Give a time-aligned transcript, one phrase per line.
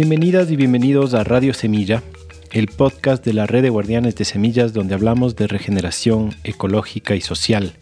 [0.00, 2.04] Bienvenidas y bienvenidos a Radio Semilla,
[2.52, 7.20] el podcast de la red de guardianes de semillas donde hablamos de regeneración ecológica y
[7.20, 7.72] social.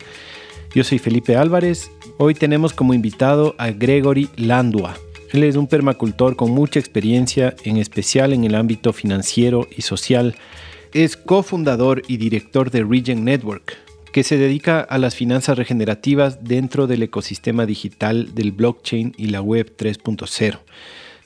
[0.75, 1.91] Yo soy Felipe Álvarez.
[2.17, 4.97] Hoy tenemos como invitado a Gregory Landua.
[5.31, 10.37] Él es un permacultor con mucha experiencia, en especial en el ámbito financiero y social.
[10.95, 13.77] Es cofundador y director de Regen Network,
[14.11, 19.43] que se dedica a las finanzas regenerativas dentro del ecosistema digital del blockchain y la
[19.43, 20.61] web 3.0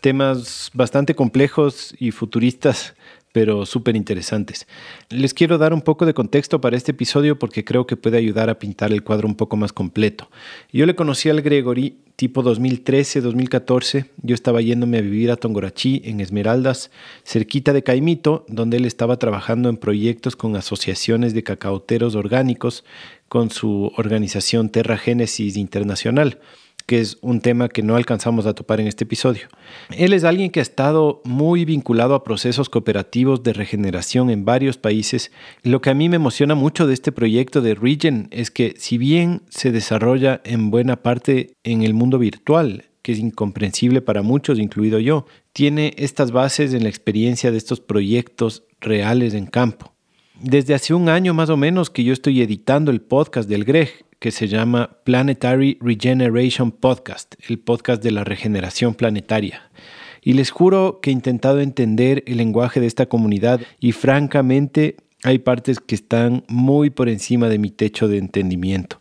[0.01, 2.95] temas bastante complejos y futuristas,
[3.33, 4.67] pero súper interesantes.
[5.09, 8.51] Les quiero dar un poco de contexto para este episodio porque creo que puede ayudar
[8.51, 10.29] a pintar el cuadro un poco más completo.
[10.73, 14.07] Yo le conocí al Gregory tipo 2013-2014.
[14.23, 16.91] Yo estaba yéndome a vivir a Tongorachi, en Esmeraldas,
[17.25, 22.85] cerquita de Caimito, donde él estaba trabajando en proyectos con asociaciones de cacaoteros orgánicos
[23.29, 26.41] con su organización Terra Génesis Internacional
[26.91, 29.43] que es un tema que no alcanzamos a topar en este episodio.
[29.97, 34.77] Él es alguien que ha estado muy vinculado a procesos cooperativos de regeneración en varios
[34.77, 35.31] países.
[35.63, 38.99] Lo que a mí me emociona mucho de este proyecto de Regen es que si
[38.99, 44.59] bien se desarrolla en buena parte en el mundo virtual, que es incomprensible para muchos,
[44.59, 49.95] incluido yo, tiene estas bases en la experiencia de estos proyectos reales en campo.
[50.43, 54.07] Desde hace un año más o menos que yo estoy editando el podcast del GREG,
[54.19, 59.71] que se llama Planetary Regeneration Podcast, el podcast de la regeneración planetaria.
[60.23, 65.41] Y les juro que he intentado entender el lenguaje de esta comunidad y francamente hay
[65.41, 68.99] partes que están muy por encima de mi techo de entendimiento.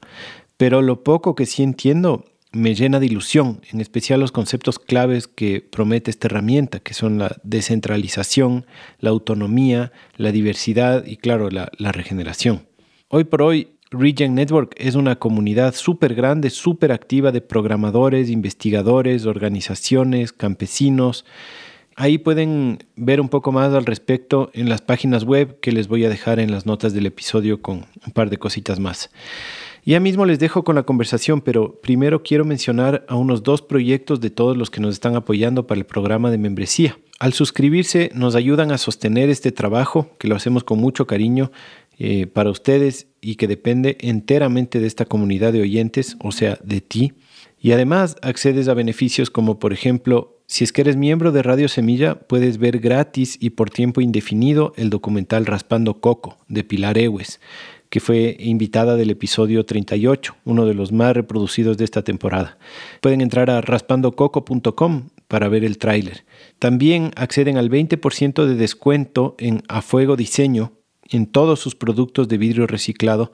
[0.58, 5.28] Pero lo poco que sí entiendo me llena de ilusión, en especial los conceptos claves
[5.28, 8.66] que promete esta herramienta, que son la descentralización,
[9.00, 12.68] la autonomía, la diversidad y claro, la, regeneración.
[13.08, 19.26] Hoy por hoy Regen Network es una comunidad súper grande, súper activa de programadores, investigadores,
[19.26, 21.26] organizaciones, campesinos.
[21.96, 26.06] Ahí pueden ver un poco más al respecto en las páginas web que les voy
[26.06, 29.10] a dejar en las notas del episodio con un par de cositas más.
[29.90, 34.22] Ya mismo les dejo con la conversación, pero primero quiero mencionar a unos dos proyectos
[34.22, 37.00] de todos los que nos están apoyando para el programa de membresía.
[37.18, 41.52] Al suscribirse nos ayudan a sostener este trabajo, que lo hacemos con mucho cariño
[41.98, 46.82] eh, para ustedes y que depende enteramente de esta comunidad de oyentes, o sea, de
[46.82, 47.14] ti.
[47.60, 51.68] Y además accedes a beneficios como, por ejemplo, si es que eres miembro de Radio
[51.68, 57.40] Semilla, puedes ver gratis y por tiempo indefinido el documental Raspando Coco de Pilar Ewes,
[57.90, 62.58] que fue invitada del episodio 38, uno de los más reproducidos de esta temporada.
[63.02, 66.26] Pueden entrar a raspandococo.com para ver el tráiler.
[66.60, 70.74] También acceden al 20% de descuento en A Fuego Diseño
[71.10, 73.32] en todos sus productos de vidrio reciclado.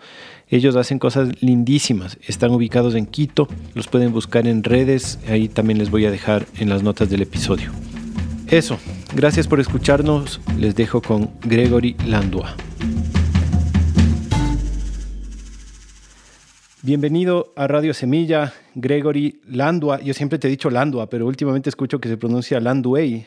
[0.48, 2.18] Ellos hacen cosas lindísimas.
[2.26, 3.48] Están ubicados en Quito.
[3.74, 5.20] Los pueden buscar en redes.
[5.28, 7.72] Ahí también les voy a dejar en las notas del episodio.
[8.48, 8.78] Eso.
[9.14, 10.40] Gracias por escucharnos.
[10.58, 12.56] Les dejo con Gregory Landua.
[16.86, 20.00] Bienvenido a Radio Semilla, Gregory Landua.
[20.02, 23.26] Yo siempre te he dicho Landua, pero últimamente escucho que se pronuncia Landuey.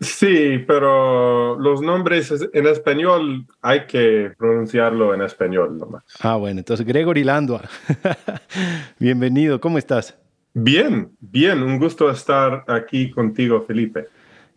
[0.00, 6.04] Sí, pero los nombres en español hay que pronunciarlo en español nomás.
[6.20, 7.68] Ah, bueno, entonces Gregory Landua.
[8.98, 10.16] Bienvenido, ¿cómo estás?
[10.54, 14.06] Bien, bien, un gusto estar aquí contigo, Felipe.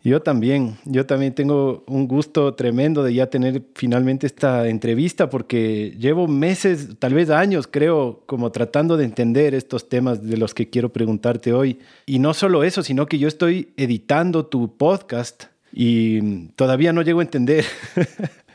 [0.04, 5.94] Yo también, yo también tengo un gusto tremendo de ya tener finalmente esta entrevista porque
[5.98, 10.70] llevo meses, tal vez años, creo, como tratando de entender estos temas de los que
[10.70, 11.80] quiero preguntarte hoy.
[12.06, 17.20] Y no solo eso, sino que yo estoy editando tu podcast y todavía no llego
[17.20, 17.64] a entender.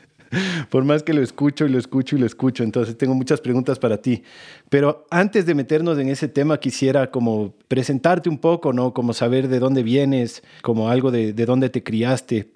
[0.70, 2.62] por más que lo escucho y lo escucho y lo escucho.
[2.62, 4.22] Entonces tengo muchas preguntas para ti.
[4.68, 8.92] Pero antes de meternos en ese tema, quisiera como presentarte un poco, ¿no?
[8.92, 12.52] Como saber de dónde vienes, como algo de, de dónde te criaste.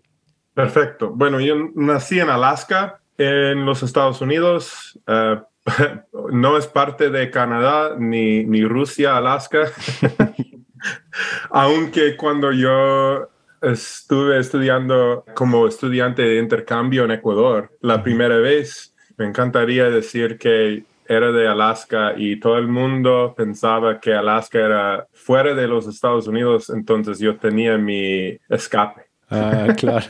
[0.55, 1.11] Perfecto.
[1.15, 4.99] Bueno, yo nací en Alaska, en los Estados Unidos.
[5.07, 5.41] Eh,
[6.33, 9.71] no es parte de Canadá ni, ni Rusia, Alaska.
[11.51, 13.29] Aunque cuando yo
[13.63, 18.95] estuve estudiando como estudiante de intercambio en Ecuador la primera vez.
[19.17, 25.07] Me encantaría decir que era de Alaska y todo el mundo pensaba que Alaska era
[25.13, 29.07] fuera de los Estados Unidos, entonces yo tenía mi escape.
[29.31, 30.07] Ah, claro.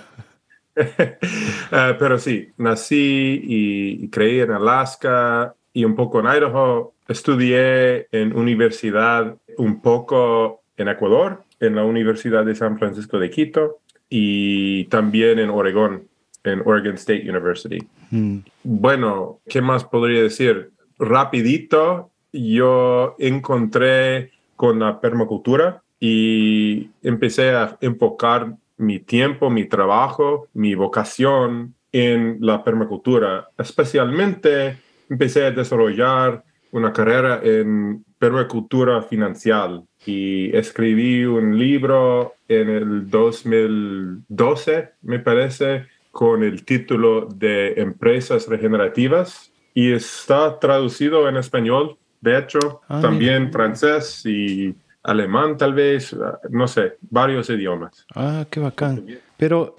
[1.72, 6.94] Ah, pero sí, nací y, creí en Alaska y un poco en Idaho.
[7.08, 13.78] Estudié en universidad un poco en Ecuador en la Universidad de San Francisco de Quito
[14.08, 16.08] y también en Oregón,
[16.44, 17.78] en Oregon State University.
[18.10, 18.38] Mm.
[18.62, 20.70] Bueno, ¿qué más podría decir?
[20.98, 30.74] Rapidito, yo encontré con la permacultura y empecé a enfocar mi tiempo, mi trabajo, mi
[30.74, 33.48] vocación en la permacultura.
[33.58, 34.78] Especialmente
[35.08, 44.90] empecé a desarrollar una carrera en permacultura financiera y escribí un libro en el 2012,
[45.02, 52.80] me parece, con el título de Empresas Regenerativas y está traducido en español, de hecho,
[52.88, 56.16] ah, también francés y alemán tal vez,
[56.50, 58.06] no sé, varios idiomas.
[58.14, 59.04] Ah, qué bacán.
[59.38, 59.76] Pero,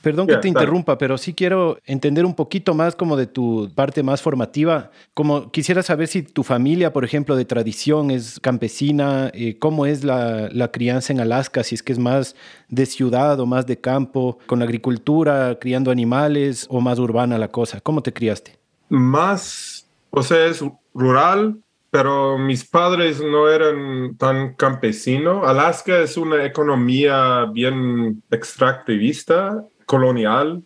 [0.00, 4.04] perdón que te interrumpa, pero sí quiero entender un poquito más como de tu parte
[4.04, 4.92] más formativa.
[5.12, 10.04] Como quisiera saber si tu familia, por ejemplo, de tradición es campesina, eh, cómo es
[10.04, 12.36] la, la, crianza en Alaska, si es que es más
[12.68, 17.80] de ciudad o más de campo, con agricultura, criando animales o más urbana la cosa.
[17.80, 18.56] ¿Cómo te criaste?
[18.88, 20.62] Más, o sea, es
[20.94, 21.58] rural,
[21.90, 25.46] pero mis padres no eran tan campesinos.
[25.46, 30.62] Alaska es una economía bien extractivista, colonial,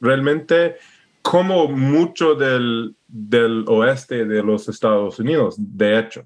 [0.00, 0.76] realmente
[1.20, 6.24] como mucho del, del oeste de los Estados Unidos, de hecho.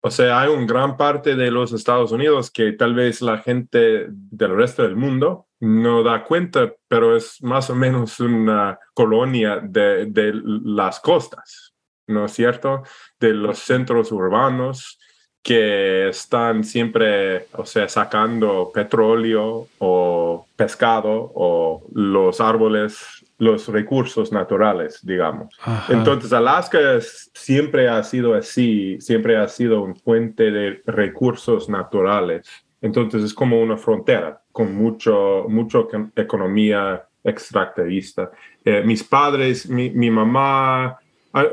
[0.00, 4.06] O sea, hay una gran parte de los Estados Unidos que tal vez la gente
[4.08, 10.06] del resto del mundo no da cuenta, pero es más o menos una colonia de,
[10.06, 11.76] de las costas.
[12.06, 12.82] ¿no es cierto?
[13.18, 14.98] De los centros urbanos
[15.46, 24.98] que están siempre, o sea, sacando petróleo o pescado o los árboles, los recursos naturales,
[25.04, 25.54] digamos.
[25.88, 32.48] Entonces, Alaska siempre ha sido así, siempre ha sido un fuente de recursos naturales.
[32.80, 38.32] Entonces, es como una frontera con mucho, mucho economía extractivista.
[38.64, 40.98] Eh, mis padres, mi, mi mamá,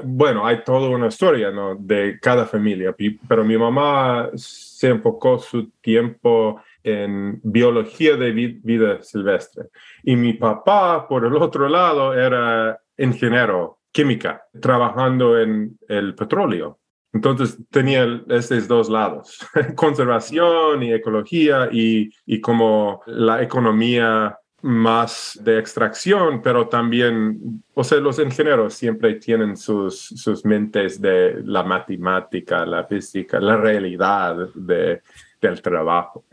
[0.04, 1.76] bueno, hay toda una historia ¿no?
[1.76, 2.96] de cada familia,
[3.28, 9.66] pero mi mamá se enfocó su tiempo en biología de vida silvestre
[10.04, 16.80] y mi papá, por el otro lado, era ingeniero química, trabajando en el petróleo.
[17.14, 19.40] Entonces tenía estos dos lados,
[19.76, 28.00] conservación y ecología y, y como la economía más de extracción, pero también, o sea,
[28.00, 35.02] los ingenieros siempre tienen sus, sus mentes de la matemática, la física, la realidad de,
[35.42, 36.24] del trabajo.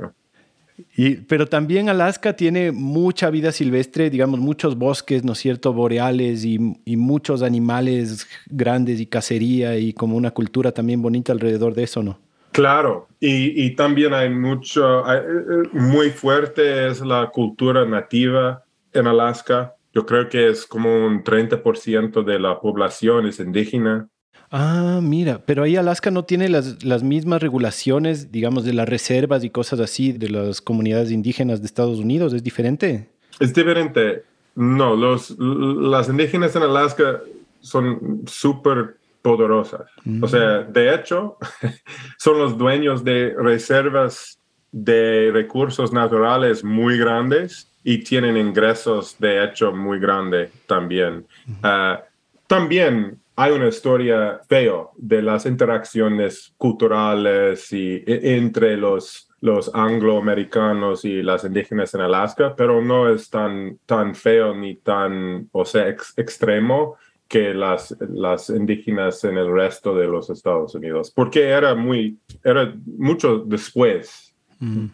[0.97, 6.44] Y, pero también Alaska tiene mucha vida silvestre, digamos, muchos bosques, ¿no es cierto?, boreales
[6.44, 11.82] y, y, muchos animales grandes y cacería y como una cultura también bonita alrededor de
[11.82, 12.30] eso, ¿no?
[12.52, 19.75] Claro, y, también hay mucho, eh, eh, muy fuerte es la cultura nativa en Alaska.
[19.93, 24.08] Yo creo que es como un 30% de la población es indígena.
[24.50, 29.44] Ah, mira, pero ahí Alaska no tiene las, las, mismas regulaciones, digamos, de las reservas
[29.44, 32.32] y cosas así de las comunidades indígenas de Estados Unidos.
[32.32, 33.08] ¿Es diferente?
[33.38, 34.25] Es diferente.
[34.56, 37.20] No, los, las indígenas en Alaska
[37.61, 39.90] son súper poderosas.
[40.22, 40.72] O sea, mm.
[40.72, 41.37] de hecho,
[42.19, 44.40] son los dueños de reservas
[44.72, 51.26] de recursos naturales muy grandes y tienen ingresos de hecho muy grandes también.
[51.62, 52.02] Ah,
[52.46, 61.05] también hay una historia feo de las interacciones culturales y, e, entre los, los angloamericanos
[61.05, 65.89] y las indígenas en Alaska, pero no es tan, tan feo ni tan, o sea,
[65.89, 66.96] extremo
[67.31, 72.75] que las, las indígenas en el resto de los Estados Unidos, porque era muy, era
[72.99, 74.34] mucho después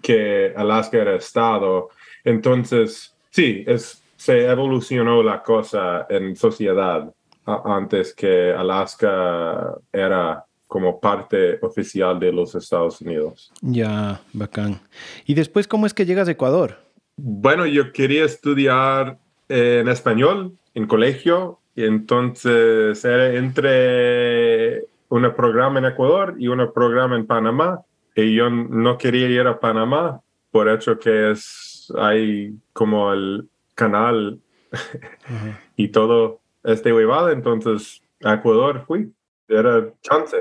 [0.02, 1.88] que Alaska era estado.
[2.22, 7.10] Entonces, sí, es, se evolucionó la cosa en sociedad
[7.46, 13.50] antes que Alaska era como parte oficial de los Estados Unidos.
[13.62, 14.78] Ya, bacán.
[15.24, 16.76] ¿Y después cómo es que llegas a Ecuador?
[17.16, 19.16] Bueno, yo quería estudiar
[19.48, 27.16] en español en colegio y entonces era entre un programa en Ecuador y un programa
[27.16, 27.82] en Panamá.
[28.14, 34.40] Y yo no quería ir a Panamá por hecho que es hay como el canal
[35.76, 37.32] y todo este huevada.
[37.32, 39.12] Entonces a Ecuador fui.
[39.46, 40.38] Era chance.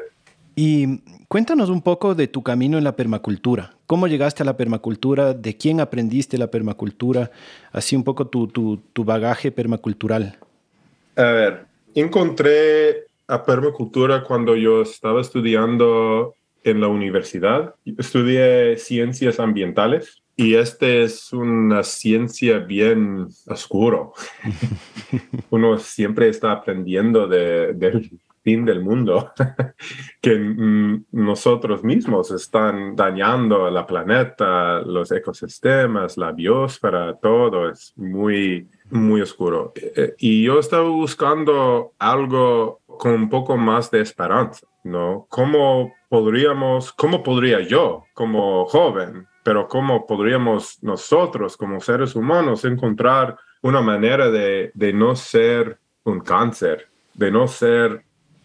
[0.56, 3.76] Y cuéntanos un poco de tu camino en la permacultura.
[3.88, 5.34] ¿Cómo llegaste a la permacultura?
[5.34, 7.30] ¿De quién aprendiste la permacultura?
[7.74, 10.40] Así un poco tu, tu, tu bagaje permacultural.
[11.16, 17.76] A ver, encontré a permacultura cuando yo estaba estudiando en la universidad.
[17.86, 24.14] Estudié ciencias ambientales y esta es una ciencia bien oscuro.
[25.50, 28.10] Uno siempre está aprendiendo de,
[28.44, 29.32] fin del mundo,
[30.22, 38.68] que mm, nosotros mismos están dañando la planeta, los ecosistemas, la biosfera, todo es muy,
[38.90, 39.74] muy oscuro.
[39.76, 45.28] Eh, eh, y yo estaba buscando algo con un poco más de esperanza, ¿no?
[45.30, 53.38] ¿Cómo podríamos, cómo podría yo, como joven, pero cómo podríamos nosotros, como seres humanos, encontrar
[53.62, 58.04] una manera de, de no ser un cáncer, de no ser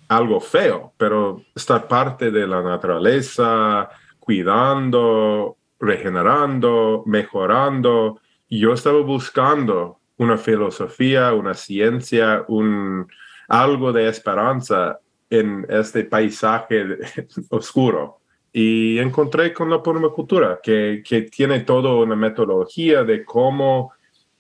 [0.09, 8.21] algo feo, pero estar parte de la naturaleza, cuidando, regenerando, mejorando.
[8.49, 13.09] Yo estaba buscando una filosofía, una ciencia, un,
[13.49, 15.01] algo de esperanza
[15.31, 16.99] en este paisaje
[17.49, 18.19] oscuro.
[18.53, 23.93] Y encontré con la permacultura, que, que tiene toda una metodología de cómo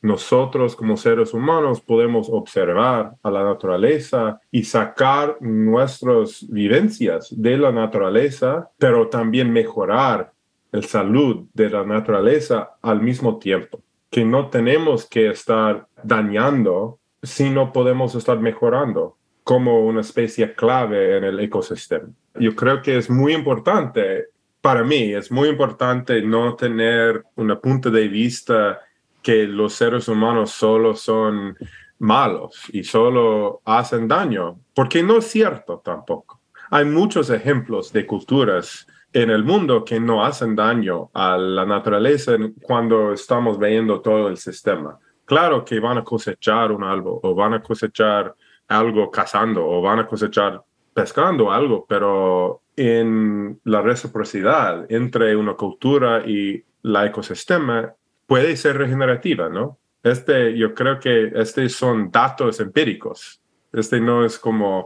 [0.02, 7.72] nosotros como seres humanos podemos observar a la naturaleza y sacar nuestras vivencias de la
[7.72, 10.30] naturaleza, pero también mejorar
[10.72, 13.80] el salud de la naturaleza al mismo tiempo.
[14.10, 21.24] Que no tenemos que estar dañando, sino podemos estar mejorando como una especie clave en
[21.24, 22.08] el ecosistema.
[22.34, 24.26] Yo creo que es muy importante,
[24.60, 28.80] para mí es muy importante no tener una punto de vista
[29.22, 31.56] que los seres humanos solo son
[31.98, 36.40] malos y solo hacen daño, porque no es cierto tampoco.
[36.70, 42.36] Hay muchos ejemplos de culturas en el mundo que no hacen daño a la naturaleza
[42.62, 44.98] cuando estamos viendo todo el sistema.
[45.24, 48.34] Claro que van a cosechar un algo o van a cosechar
[48.68, 50.62] algo cazando o van a cosechar
[50.94, 57.92] pescando algo, pero en la reciprocidad entre una cultura y la ecosistema
[58.26, 59.78] puede ser regenerativa, ¿no?
[60.02, 63.40] Este, yo creo que estos son datos empíricos.
[63.72, 64.84] Este no es como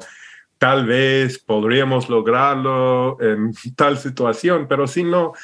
[0.64, 5.34] tal vez podríamos lograrlo en tal situación, pero si no,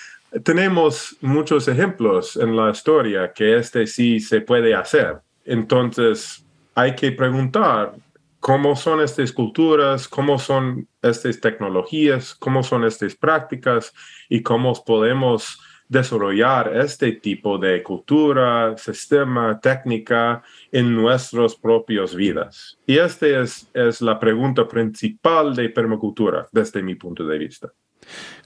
[0.43, 5.19] tenemos muchos ejemplos en la historia que este sí se puede hacer.
[5.45, 6.43] Entonces,
[6.75, 7.93] hay que preguntar
[8.39, 13.93] cómo son estas culturas, cómo son estas tecnologías, cómo son estas prácticas
[14.31, 15.61] y cómo podemos
[15.91, 22.79] desarrollar este tipo de cultura, sistema, técnica en nuestras propias vidas.
[22.87, 27.73] Y esta es, es la pregunta principal de permacultura desde mi punto de vista.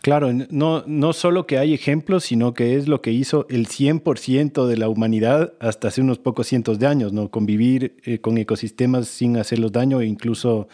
[0.00, 4.66] Claro, no, no solo que hay ejemplos, sino que es lo que hizo el 100%
[4.66, 7.30] de la humanidad hasta hace unos pocos cientos de años, ¿no?
[7.30, 10.68] Convivir eh, con ecosistemas sin hacerlos daño e incluso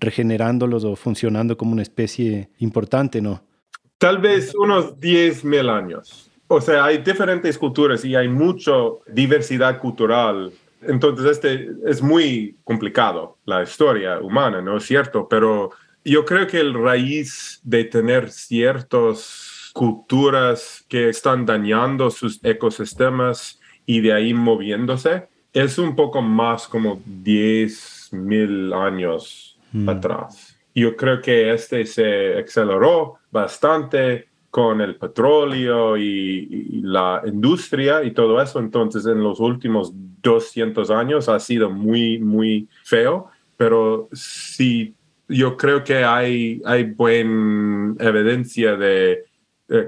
[0.00, 3.42] regenerándolos o funcionando como una especie importante, ¿no?
[3.98, 6.30] Tal vez unos 10.000 años.
[6.48, 8.72] O sea, hay diferentes culturas y hay mucha
[9.06, 10.52] diversidad cultural.
[10.82, 15.26] Entonces, este es muy complicado, la historia humana, ¿no es cierto?
[15.28, 15.70] Pero
[16.04, 24.00] yo creo que el raíz de tener ciertas culturas que están dañando sus ecosistemas y
[24.00, 29.88] de ahí moviéndose es un poco más como 10.000 años mm.
[29.88, 30.56] atrás.
[30.74, 38.40] Yo creo que este se aceleró bastante con el petróleo y, la industria y todo
[38.40, 38.60] eso.
[38.60, 39.90] Entonces, en los últimos
[40.22, 44.94] 200 años ha sido muy, muy feo, pero sí,
[45.28, 49.24] yo creo que hay, hay buena evidencia de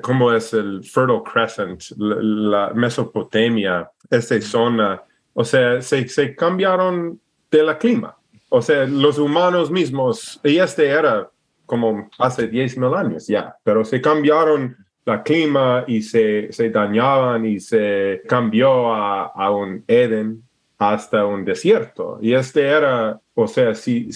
[0.03, 5.03] cómo es el Fertile Crescent, la, Mesopotamia, esa zona.
[5.35, 8.17] O sea, se, se cambiaron de la clima
[8.49, 11.31] o sea, los humanos mismos, y este era
[11.67, 17.61] como hace 10.000 años ya, pero se cambiaron la clima y se, se dañaban y
[17.61, 20.43] se cambió a, a, un Eden
[20.79, 22.19] hasta un desierto.
[22.21, 24.09] Y este era, o sea, si,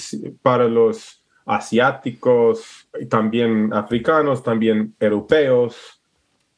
[0.43, 6.01] para los asiáticos, también africanos, también europeos,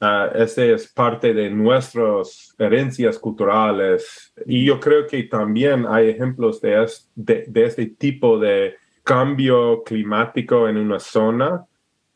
[0.02, 6.88] Uh, es parte de nuestras herencias culturales y yo creo que también hay ejemplos de,
[7.14, 11.64] de, este tipo de cambio climático en una zona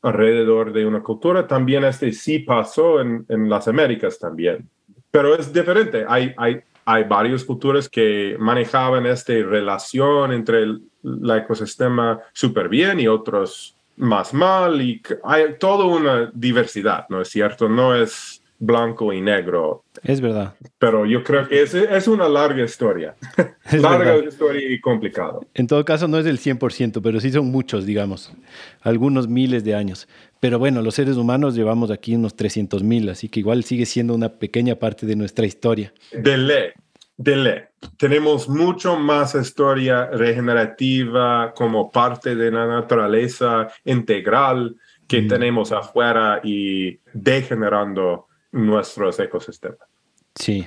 [0.02, 1.47] alrededor de una cultura.
[1.47, 4.69] También este sí pasó en, en las Américas también,
[5.11, 6.05] pero es diferente.
[6.09, 13.00] Hay, hay, hay varias culturas que manejaban esta relación entre el, el ecosistema súper bien
[13.00, 17.69] y otros más mal y hay toda una diversidad, ¿no es cierto?
[17.69, 19.84] No es blanco y negro.
[20.02, 20.54] Es verdad.
[20.78, 23.14] Pero yo creo que es, es una larga historia.
[23.72, 25.40] larga historia y complicada.
[25.54, 28.32] En todo caso, no es del 100%, pero sí son muchos, digamos,
[28.82, 30.08] algunos miles de años.
[30.40, 34.14] Pero bueno, los seres humanos llevamos aquí unos 300 mil, así que igual sigue siendo
[34.14, 35.92] una pequeña parte de nuestra historia.
[36.12, 36.68] De ley,
[37.16, 37.60] de ley.
[37.96, 44.76] tenemos mucho más historia regenerativa como parte de la naturaleza integral
[45.08, 49.79] que tenemos afuera y degenerando nuestros ecosistemas.
[50.35, 50.67] Sí.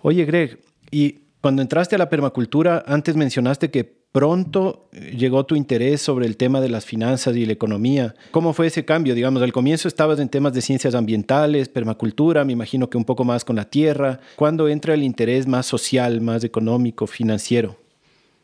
[0.00, 5.56] Oye, Greg, y cuando entraste a la permacultura, antes mencionaste que pronto eh, llegó tu
[5.56, 8.14] interés sobre el tema de las finanzas y la economía.
[8.30, 9.14] ¿Cómo fue ese cambio?
[9.14, 13.24] Digamos, al comienzo estabas en temas de ciencias ambientales, permacultura, me imagino que un poco
[13.24, 14.20] más con la tierra.
[14.36, 17.76] ¿Cuándo entra el interés más social, más económico, financiero?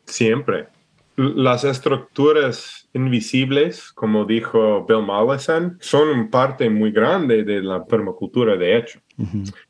[0.05, 0.67] Siempre.
[1.15, 8.77] Las estructuras invisibles, como dijo Bill Mollison, son parte muy grande de la permacultura, de
[8.77, 8.99] hecho,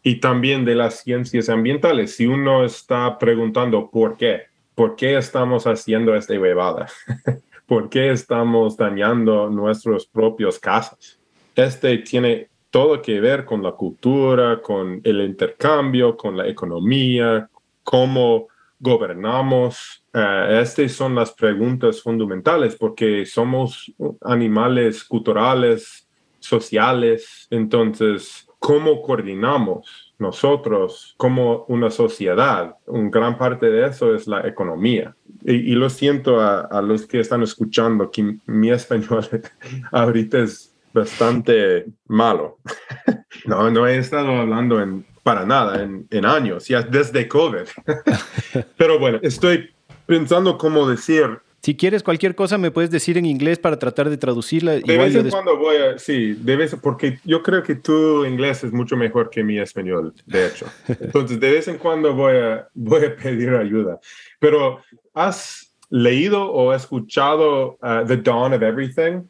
[0.02, 2.16] y también de las ciencias ambientales.
[2.16, 4.44] Si uno está preguntando por qué,
[4.76, 6.88] ¿por qué estamos haciendo esta huevada?
[7.66, 11.20] ¿Por qué estamos dañando nuestros propios casas?
[11.56, 17.48] Este tiene todo que ver con la cultura, con el intercambio, con la economía,
[17.84, 18.48] cómo
[18.84, 20.04] gobernamos.
[20.14, 26.08] Uh, estas son las preguntas fundamentales porque somos animales culturales,
[26.40, 27.48] sociales.
[27.50, 35.16] Entonces, ¿cómo coordinamos nosotros como una sociedad, un gran parte de eso es la economía.
[35.44, 39.28] Y, lo siento a, los que están escuchando que mi español
[39.92, 42.60] ahorita es bastante malo.
[43.46, 47.64] no, no he estado hablando en, para nada en, en años, ya desde COVID.
[48.78, 49.72] Pero bueno, estoy
[50.06, 54.18] pensando cómo decir si quieres cualquier cosa, me puedes decir en inglés para tratar de
[54.18, 54.74] traducirla.
[54.74, 58.66] De vez en cuando voy a, sí, de vez, porque yo creo que tu inglés
[58.66, 60.66] es mucho mejor que mi español, de hecho.
[61.00, 63.98] Entonces, de vez en cuando voy a, voy a pedir ayuda.
[64.40, 64.82] Pero,
[65.14, 69.22] ¿has leído o escuchado uh, The Dawn of Everything?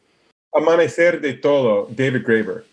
[0.55, 2.63] Amanecer de todo, David Graeber.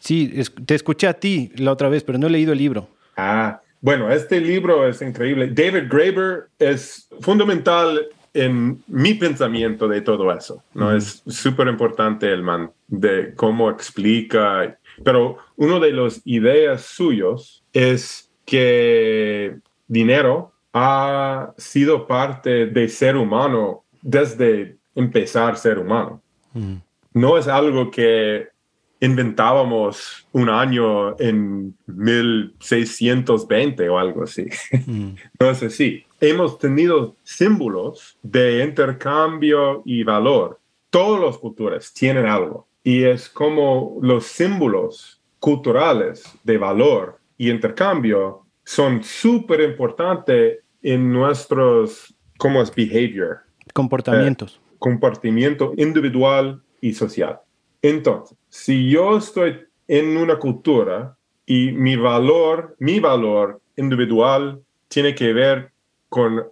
[0.00, 2.88] Sí, te escuché a ti la otra vez, pero no he leído el libro.
[3.16, 5.48] Ah, bueno, este libro es increíble.
[5.48, 10.94] David Graeber es fundamental en mi pensamiento de todo eso, ¿no?
[10.94, 18.30] Es súper importante el man, de cómo explica, pero uno de las ideas suyos es
[18.44, 19.56] que
[19.88, 26.22] dinero ha sido parte de ser humano desde empezar ser humano.
[27.12, 28.48] No es algo que
[29.00, 34.46] inventábamos un año en 1620 o algo así.
[35.40, 40.60] no es así hemos tenido símbolos de intercambio y valor.
[40.90, 48.42] Todas las culturas tienen algo y es como los símbolos culturales de valor y intercambio
[48.64, 53.40] son súper importantes en nuestros, ¿cómo es behavior?
[53.72, 54.56] Comportamientos.
[54.56, 57.40] Eh, comportamiento individual y social.
[57.82, 61.16] Entonces, si yo estoy en una cultura
[61.46, 65.70] y mi valor, mi valor individual tiene que ver
[66.08, 66.44] con eh,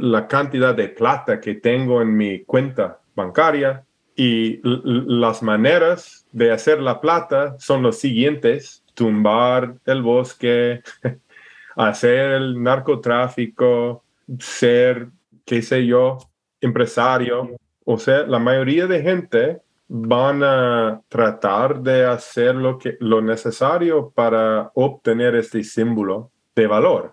[0.00, 3.84] la cantidad de plata que tengo en mi cuenta bancaria
[4.16, 10.82] y las maneras de hacer la plata son los siguientes, tumbar el bosque,
[11.76, 14.04] hacer el narcotráfico,
[14.38, 15.08] ser,
[15.44, 16.18] qué sé yo,
[16.60, 17.56] empresario.
[17.84, 24.10] O sea, la mayoría de gente van a tratar de hacer lo, que, lo necesario
[24.14, 27.12] para obtener este símbolo de valor.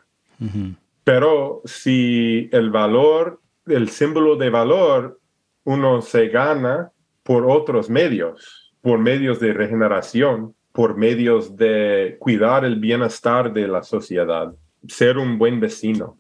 [1.04, 5.20] Pero si el valor, el símbolo de valor,
[5.66, 12.78] uno se gana por otros medios, por medios de regeneración, por medios de cuidar el
[12.78, 14.54] bienestar de la sociedad,
[14.88, 16.18] ser un buen vecino,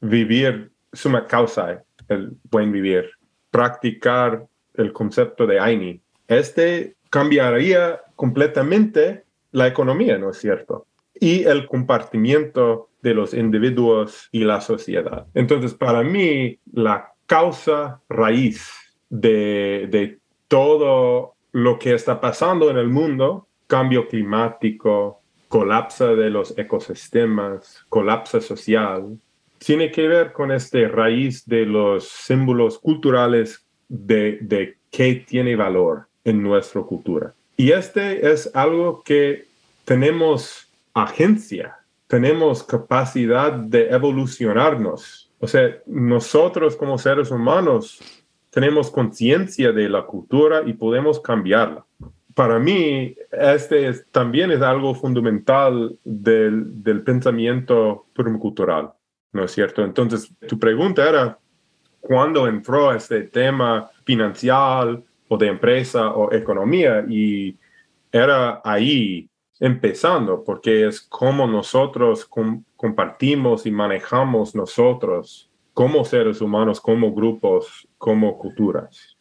[0.00, 3.10] vivir suma causa, el buen vivir,
[3.54, 6.00] practicar el concepto de Aini.
[6.26, 10.88] Este cambiaría completamente la economía, ¿no es cierto?
[11.14, 15.28] Y el compartimiento de los individuos y la sociedad.
[15.34, 18.72] Entonces, para mí, la causa raíz
[19.08, 26.58] de, de todo lo que está pasando en el mundo, cambio climático, colapso de los
[26.58, 29.16] ecosistemas, colapso social,
[29.64, 36.42] tiene que ver con este raíz de los símbolos culturales de, qué tiene valor en
[36.42, 37.34] nuestra cultura.
[37.56, 39.46] Y este es algo que
[39.84, 45.30] tenemos agencia tenemos capacidad de evolucionarnos.
[45.40, 48.00] O sea, nosotros como seres humanos
[48.50, 51.84] tenemos conciencia de la cultura y podemos cambiarla.
[52.34, 58.92] Para mí, este también es algo fundamental del, del pensamiento permacultural,
[59.34, 59.84] ¿no es cierto?
[59.84, 61.38] Entonces, tu pregunta era,
[62.00, 67.04] ¿cuándo entró este tema financiero o de empresa o economía?
[67.08, 67.56] Y
[68.10, 69.28] era ahí
[69.60, 72.28] empezando, porque es cómo nosotros
[72.76, 79.16] compartimos y manejamos nosotros como seres humanos, como grupos, como culturas.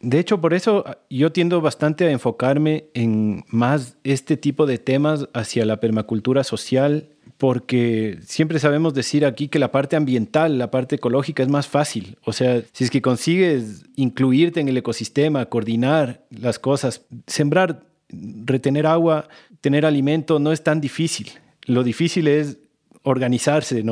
[0.00, 5.28] De hecho, por eso yo tiendo bastante a enfocarme en más este tipo de temas
[5.34, 10.96] hacia la permacultura social, porque siempre sabemos decir aquí que la parte ambiental, la parte
[10.96, 12.16] ecológica es más fácil.
[12.24, 18.86] O sea, si es que consigues incluirte en el ecosistema, coordinar las cosas, sembrar, retener
[18.86, 19.28] agua,
[19.60, 21.32] tener alimento, no es tan difícil.
[21.66, 22.58] Lo difícil es
[23.02, 23.84] organizarse,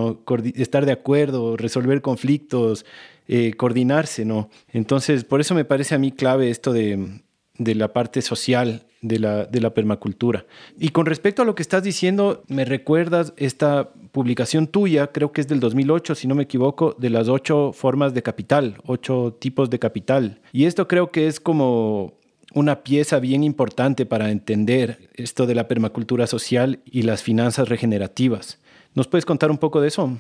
[0.55, 2.87] estar de acuerdo, resolver conflictos,
[3.29, 4.51] eh, coordinarse, ¿no?
[4.73, 7.21] Entonces, por eso me parece a mí clave esto de,
[7.59, 10.47] la parte social de la, de la, permacultura.
[10.79, 15.41] Y con respecto a lo que estás diciendo, me recuerdas esta publicación tuya, creo que
[15.41, 19.69] es del 2008, si no me equivoco, de las ocho formas de capital, ocho tipos
[19.71, 20.41] de capital.
[20.53, 22.15] Y esto creo que es como
[22.55, 28.61] una pieza bien importante para entender esto de la permacultura social y las finanzas regenerativas.
[28.95, 30.17] ¿Nos puedes contar un poco de eso?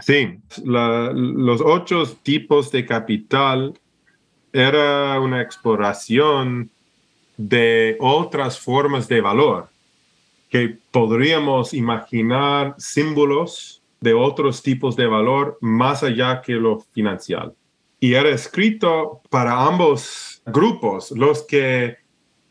[0.00, 3.74] Sí, los ocho tipos de capital
[4.52, 6.70] era una exploración
[7.40, 9.68] de otras formas de valor
[10.50, 17.54] que podríamos imaginar símbolos de otros tipos de valor más allá que lo financiero.
[17.98, 21.96] Y era escrito para ambos grupos, los que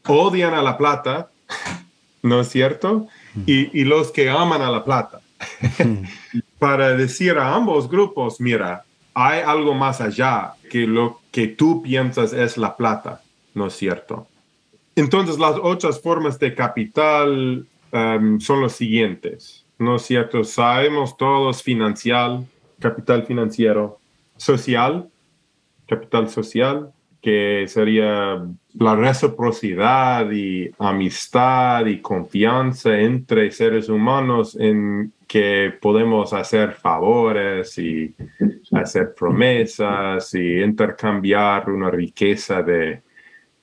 [0.07, 1.29] odian a la plata,
[2.23, 3.07] ¿no es cierto?
[3.45, 5.21] y los que aman a la plata.
[6.59, 12.33] para decir a ambos grupos, mira, hay algo más allá que lo que tú piensas
[12.33, 13.21] es la plata,
[13.53, 14.27] ¿no es cierto?
[14.99, 20.43] Entonces, las otras formas de capital um, son los siguientes, ¿no es cierto?
[20.43, 22.45] Sabemos todos financial,
[22.79, 23.97] capital financiero,
[24.35, 25.07] social,
[25.87, 35.71] capital social, que sería la reciprocidad y amistad y confianza entre seres humanos en que
[35.81, 38.13] podemos hacer favores y
[38.73, 43.01] hacer promesas y intercambiar una riqueza de,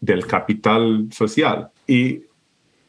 [0.00, 1.70] del capital social.
[1.86, 2.22] Y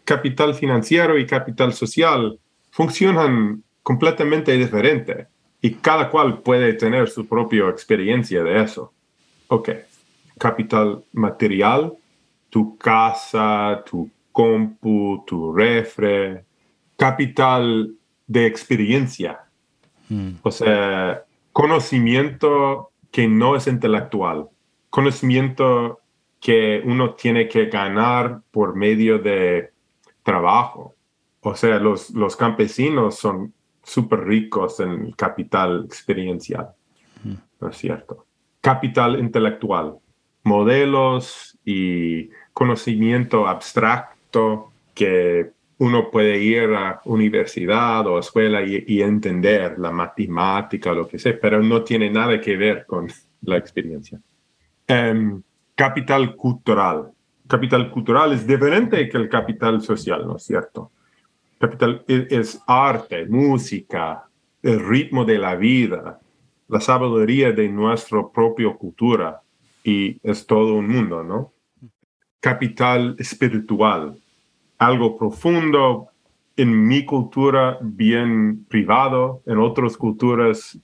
[0.03, 2.39] capital financiero y capital social
[2.71, 5.27] funcionan completamente diferente
[5.61, 8.93] y cada cual puede tener su propia experiencia de eso.
[9.47, 9.69] Ok
[10.37, 11.93] capital material,
[12.49, 16.45] tu casa, tu compu, tu refre,
[16.95, 17.93] capital
[18.27, 19.45] de experiencia,
[20.09, 20.31] hmm.
[20.43, 24.47] o sea, conocimiento que no es intelectual,
[24.89, 25.99] conocimiento
[26.39, 29.71] que uno tiene que ganar por medio de
[30.23, 30.95] trabajo.
[31.41, 36.69] O sea, los, los campesinos son súper ricos en capital experiencial.
[37.59, 38.25] ¿no es cierto?
[38.61, 39.95] Capital intelectual,
[40.43, 49.91] modelos y conocimiento abstracto que uno puede ir a universidad o escuela y, entender la
[49.91, 53.07] matemática o lo que sea, pero no tiene nada que ver con
[53.43, 54.19] la experiencia.
[54.87, 55.41] Em,
[55.77, 57.11] capital cultural.
[57.47, 60.91] Capital cultural es diferente que el capital social, ¿no es cierto?
[61.59, 64.27] Capital es, arte, música,
[64.63, 66.19] el ritmo de la vida,
[66.67, 69.39] la sabiduría de nuestra propia cultura,
[69.83, 71.53] y es todo un mundo, ¿no?
[72.39, 74.17] Capital espiritual,
[74.79, 76.07] algo profundo
[76.55, 80.79] en mi cultura bien privado, en otras culturas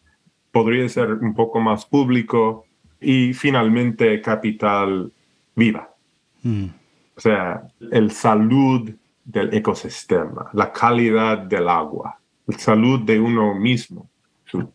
[0.51, 2.65] podría ser un poco más público
[3.03, 5.11] y finalmente capital
[5.55, 5.93] viva.
[6.41, 6.65] Mm.
[7.15, 8.91] O sea, el salud
[9.23, 14.09] del ecosistema, la calidad del agua, la salud de uno mismo,
[14.45, 14.71] su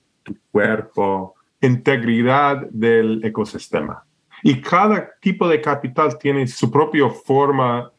[0.50, 4.04] cuerpo, integridad del ecosistema.
[4.42, 7.90] Y cada tipo de capital tiene su propia forma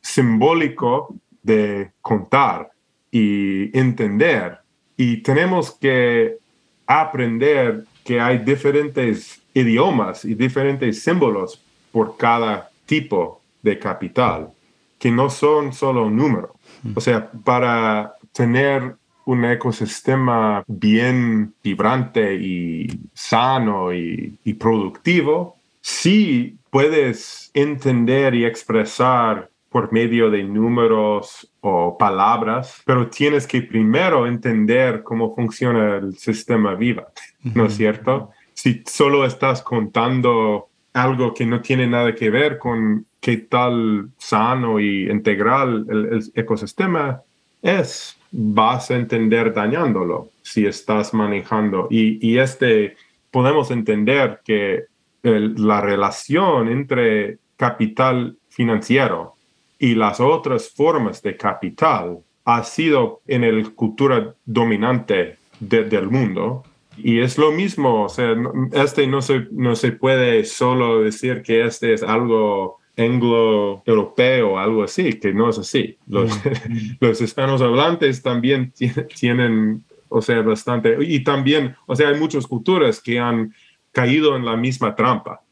[0.00, 2.70] simbólico de contar
[3.10, 4.58] y entender.
[4.96, 6.38] Y tenemos que
[6.86, 11.62] aprender que hay diferentes idiomas y diferentes símbolos
[11.92, 14.50] por cada tipo de capital,
[14.98, 16.50] que no son solo números.
[16.94, 27.50] O sea, para tener un ecosistema bien vibrante y sano y, y productivo, sí puedes
[27.54, 35.34] entender y expresar por medio de números o palabras, pero tienes que primero entender cómo
[35.34, 37.08] funciona el sistema viva,
[37.54, 38.30] ¿no es cierto?
[38.64, 44.80] Si solo estás contando algo que no tiene nada que ver con qué tal sano
[44.80, 47.20] y integral el, ecosistema
[47.60, 51.88] es, vas a entender dañándolo si estás manejando.
[51.90, 52.96] Y, y este,
[53.30, 54.84] podemos entender que
[55.22, 59.34] la relación entre capital financiero
[59.78, 66.64] y las otras formas de capital ha sido en la cultura dominante del mundo.
[66.96, 68.36] Y es lo mismo, o sea,
[68.72, 75.18] este no se, no se puede solo decir que este es algo anglo-europeo, algo así,
[75.18, 75.98] que no es así.
[76.06, 76.96] Los, mm.
[77.00, 78.72] los hispanos hablantes también
[79.18, 83.54] tienen, o sea, bastante, y también, o sea, hay muchas culturas que han
[83.92, 85.42] caído en la misma trampa.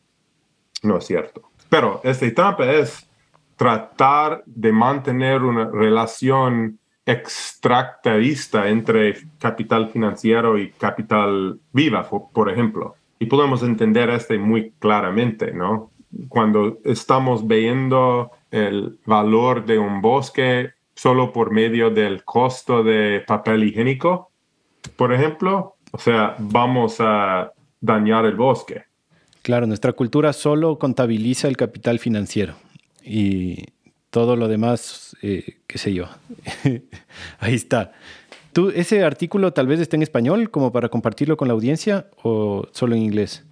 [0.82, 1.42] No es cierto.
[1.68, 3.08] Pero esta trampa es
[3.56, 12.94] tratar de mantener una relación extractivista entre capital financiero y capital viva, por, ejemplo.
[13.18, 15.90] Y podemos entender este muy claramente, ¿no?
[16.28, 23.64] Cuando estamos viendo el valor de un bosque solo por medio del costo de papel
[23.64, 24.30] higiénico,
[24.96, 28.84] por ejemplo, o sea, vamos a dañar el bosque.
[29.42, 32.54] Claro, nuestra cultura solo contabiliza el capital financiero
[33.04, 33.64] y
[34.12, 36.06] todo lo demás, eh, qué sé yo.
[37.40, 37.92] Ahí está.
[38.52, 42.68] ¿Tú, ¿Ese artículo tal vez esté en español como para compartirlo con la audiencia o
[42.72, 43.46] solo en inglés?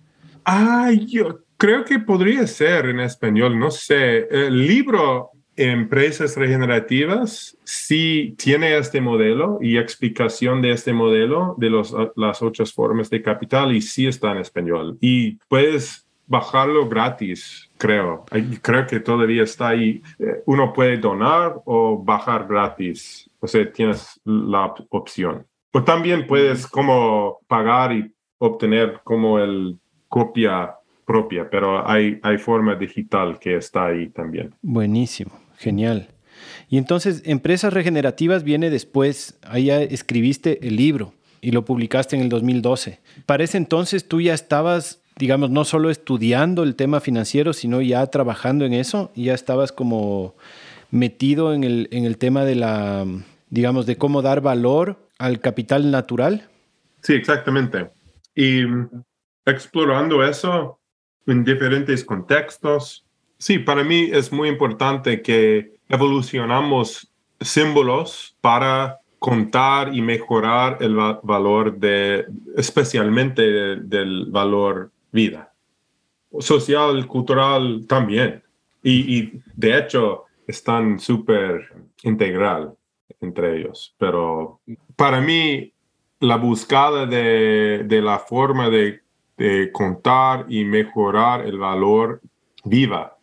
[0.45, 4.29] Ah, yo creo que podría ser en español, no sé.
[4.31, 11.71] El libro Empresas Regenerativas sí tiene este modelo y explicación de este modelo de
[12.17, 14.99] las otras formas de capital y sí está en español.
[15.01, 18.27] Y puedes bajarlo gratis, creo.
[18.61, 20.03] Creo que todavía está ahí.
[20.19, 23.29] Eh, uno puede donar o bajar gratis.
[23.41, 25.47] O sea, tienes la opción.
[25.73, 30.75] O también puedes como pagar y obtener como el copia
[31.07, 34.55] propia, pero hay, hay forma digital que está ahí también.
[34.63, 36.09] Buenísimo, genial.
[36.69, 42.23] Y entonces, Empresas Regenerativas viene después, ahí ya escribiste el libro y lo publicaste en
[42.23, 43.01] el 2012.
[43.27, 48.07] Para ese entonces tú ya estabas digamos, no solo estudiando el tema financiero, sino ya
[48.07, 50.35] trabajando en eso, ya estabas como
[50.91, 53.05] metido en el, en el tema de la,
[53.51, 56.49] digamos, de cómo dar valor al capital natural.
[57.03, 57.91] Sí, exactamente.
[58.35, 58.63] Y
[59.45, 60.81] explorando eso
[61.27, 63.05] en diferentes contextos.
[63.37, 71.77] Sí, para mí es muy importante que evolucionamos símbolos para contar y mejorar el valor
[71.77, 72.25] de,
[72.57, 75.53] especialmente del valor vida.
[76.39, 78.43] Social, cultural también.
[78.83, 81.69] Y, de hecho están súper
[82.03, 82.75] integral
[83.21, 83.95] entre ellos.
[83.99, 84.61] Pero
[84.97, 85.73] para mí,
[86.19, 89.01] la búsqueda de, la forma de,
[89.37, 92.21] de, contar y mejorar el valor
[92.65, 93.17] viva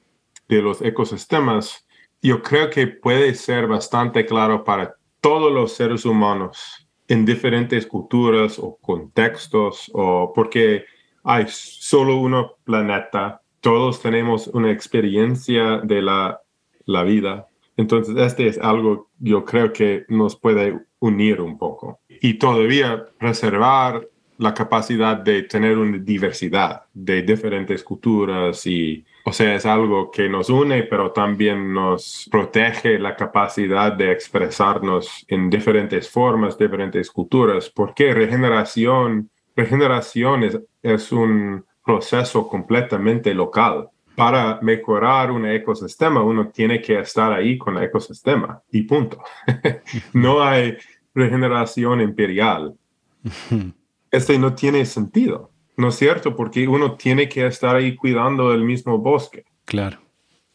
[0.47, 1.85] de los ecosistemas,
[2.21, 8.59] yo creo que puede ser bastante claro para todos los seres humanos en diferentes culturas
[8.59, 10.85] o contextos, o porque
[11.27, 16.41] hay solo uno planeta, todos tenemos una experiencia de la,
[16.85, 17.47] la vida.
[17.75, 21.99] Entonces, este es algo yo creo que nos puede unir un poco.
[22.21, 29.55] Y todavía reservar la capacidad de tener una diversidad de diferentes culturas y, o sea,
[29.55, 36.09] es algo que nos une, pero también nos protege la capacidad de expresarnos en diferentes
[36.09, 40.43] formas, diferentes culturas, porque regeneración regeneración
[40.83, 43.89] es, un proceso completamente local.
[44.15, 49.21] Para mejorar un ecosistema, uno tiene que estar ahí con el ecosistema y punto.
[50.13, 50.77] no hay
[51.13, 52.75] regeneración imperial.
[54.09, 56.33] Este no tiene sentido, ¿no es cierto?
[56.33, 59.43] Porque uno tiene que estar ahí cuidando el mismo bosque.
[59.65, 59.99] Claro.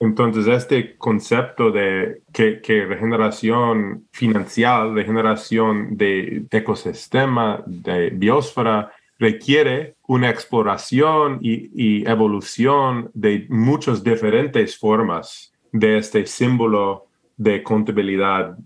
[0.03, 10.29] Entonces, este concepto de que, que, regeneración financiera, regeneración de ecosistema, de biosfera, requiere una
[10.29, 18.59] exploración y, evolución de muchas diferentes formas de este símbolo de contabilidad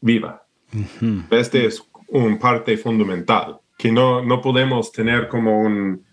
[0.00, 0.46] viva.
[1.30, 5.62] Este es un parte fundamental, que no, no podemos tener como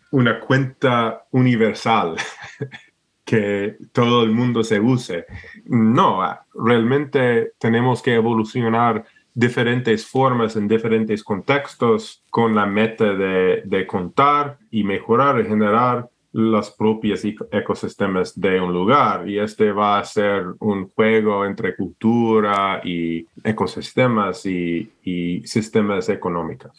[0.09, 2.15] una cuenta universal
[3.33, 5.25] que todo el mundo se use.
[5.65, 6.21] No,
[6.53, 14.83] realmente tenemos que evolucionar diferentes formas en diferentes contextos con la meta de, contar y
[14.83, 19.27] mejorar y generar los propios ecosistemas de un lugar.
[19.27, 24.91] Y este va a ser un juego entre cultura y ecosistemas y,
[25.45, 26.71] sistemas económicos.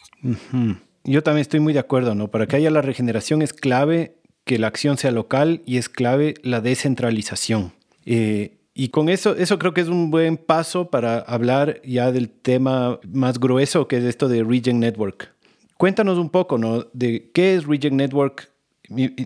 [1.03, 2.29] Yo también estoy muy de acuerdo, ¿no?
[2.29, 4.15] Para que haya la regeneración es clave
[4.45, 7.73] que la acción sea local y es clave la descentralización.
[8.05, 12.29] Eh, y con eso, eso creo que es un buen paso para hablar ya del
[12.29, 15.33] tema más grueso que es esto de Regen Network.
[15.77, 16.85] Cuéntanos un poco, ¿no?
[16.93, 18.51] De qué es Regen Network,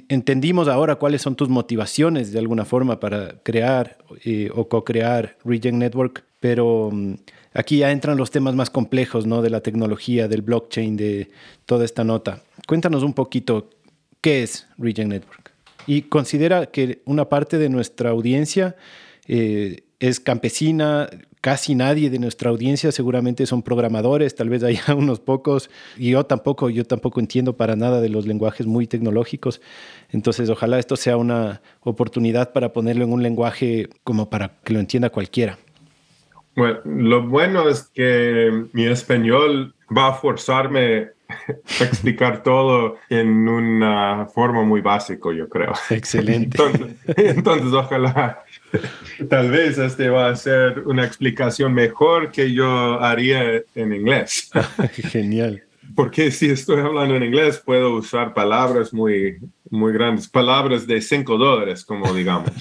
[0.07, 5.79] entendimos ahora cuáles son tus motivaciones de alguna forma para crear eh, o co-crear Regen
[5.79, 7.15] Network, pero mm,
[7.53, 9.41] aquí ya entran los temas más complejos, ¿no?
[9.41, 11.29] De la tecnología, del blockchain, de
[11.65, 12.41] toda esta nota.
[12.67, 13.69] Cuéntanos un poquito
[14.21, 15.51] qué es Regen Network.
[15.87, 18.75] Y considera que una parte de nuestra audiencia
[19.27, 21.09] eh, es campesina,
[21.41, 26.25] casi nadie de nuestra audiencia seguramente son programadores, tal vez haya unos pocos, y yo
[26.25, 29.61] tampoco, yo tampoco entiendo para nada de los lenguajes muy tecnológicos,
[30.09, 34.79] entonces ojalá esto sea una oportunidad para ponerlo en un lenguaje como para que lo
[34.79, 35.57] entienda cualquiera.
[36.55, 41.09] Bueno, lo bueno es que mi español va a forzarme
[41.79, 45.73] explicar todo en una forma muy básica, yo creo.
[45.89, 46.57] Excelente.
[47.17, 48.43] entonces ojalá
[49.29, 54.49] Tal vez este va a ser una explicación mejor que yo haría en inglés.
[54.93, 55.63] Genial.
[55.95, 59.39] Porque si estoy hablando en inglés, puedo usar palabras muy,
[59.69, 62.51] muy grandes, palabras de 5 dólares, como digamos.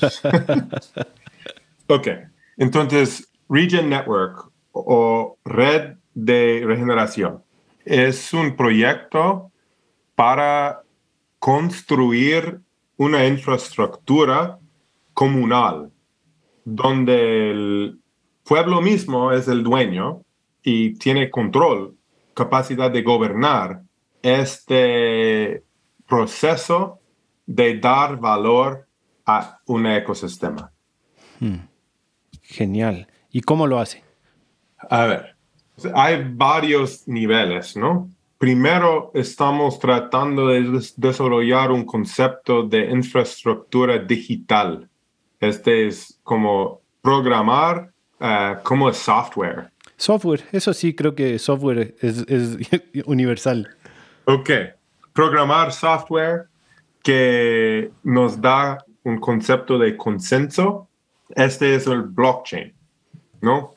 [1.86, 2.08] ok,
[2.56, 7.42] entonces, Region Network o Red de Regeneración
[7.88, 9.50] es un proyecto
[10.14, 10.82] para
[11.38, 12.60] construir
[12.98, 14.58] una infraestructura
[15.14, 15.90] comunal
[16.64, 18.00] donde el
[18.44, 20.22] pueblo mismo es el dueño
[20.62, 21.96] y tiene control,
[22.34, 23.82] capacidad de gobernar
[24.20, 25.64] este
[26.06, 27.00] proceso
[27.46, 28.86] de dar valor
[29.24, 30.70] a un ecosistema.
[31.40, 31.68] Hmm.
[32.42, 33.06] Genial.
[33.30, 34.04] ¿Y cómo lo hace?
[34.90, 35.37] A ver,
[35.94, 38.08] hay varios niveles, ¿no?
[38.38, 44.88] Primero, estamos tratando de desarrollar un concepto de infraestructura digital
[45.40, 49.70] este es como programar uh, como software.
[49.96, 52.24] Software, eso sí creo que software es,
[53.06, 53.68] universal.
[54.24, 54.50] Ok,
[55.12, 56.48] programar software
[57.02, 60.88] que nos da un concepto de consenso.
[61.30, 62.72] Este es el blockchain,
[63.40, 63.74] ¿no?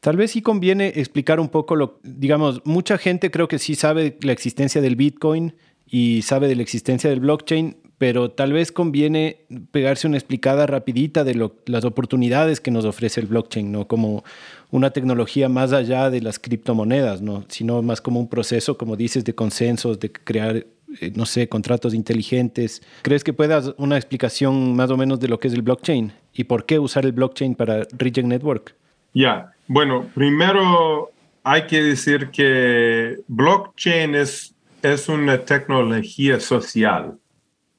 [0.00, 4.16] Tal vez sí conviene explicar un poco lo, digamos, mucha gente creo que sí sabe
[4.22, 5.54] la existencia del Bitcoin
[5.86, 11.22] y sabe de la existencia del blockchain, pero tal vez conviene pegarse una explicada rapidita
[11.22, 13.86] de las oportunidades que nos ofrece el blockchain, ¿no?
[13.86, 14.24] Como
[14.70, 17.44] una tecnología más allá de las criptomonedas, ¿no?
[17.48, 21.92] Sino más como un proceso, como dices, de consensos, de crear, eh, no sé, contratos
[21.92, 22.80] inteligentes.
[23.02, 26.44] ¿Crees que puedas una explicación más o menos de lo que es el blockchain y
[26.44, 28.74] por qué usar el blockchain para Regen Network?
[29.12, 31.12] Ya, bueno, primero
[31.44, 34.52] hay que decir que blockchain es,
[34.82, 37.16] es una tecnología social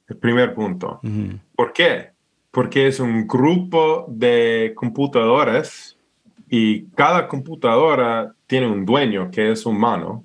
[0.08, 1.02] el primer punto.
[1.54, 2.12] ¿Por qué?
[2.50, 5.98] Porque es un grupo de computadoras
[6.50, 10.24] y cada computadora tiene un dueño que es humano,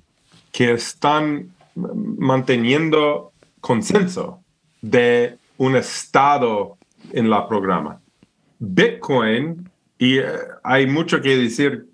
[0.52, 4.40] que están manteniendo consenso
[4.80, 6.78] de un estado
[7.10, 8.00] en la programa.
[8.60, 10.24] Bitcoin, y eh,
[10.62, 11.86] hay mucho que decir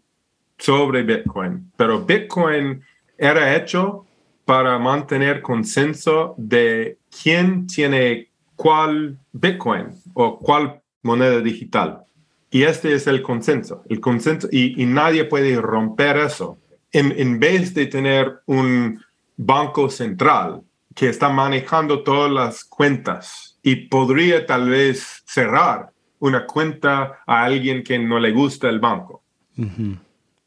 [0.58, 2.82] sobre Bitcoin, pero Bitcoin
[3.18, 4.06] era hecho
[4.44, 12.04] para mantener consenso de quién tiene cuál Bitcoin o cuál moneda digital.
[12.50, 16.58] Y este es el consenso, el consenso, y, nadie puede romper eso.
[16.92, 19.02] En, en, vez de tener un
[19.36, 20.60] banco central
[20.94, 25.91] que está manejando todas las cuentas y podría tal vez cerrar
[26.22, 29.24] una cuenta a alguien que no le gusta el banco.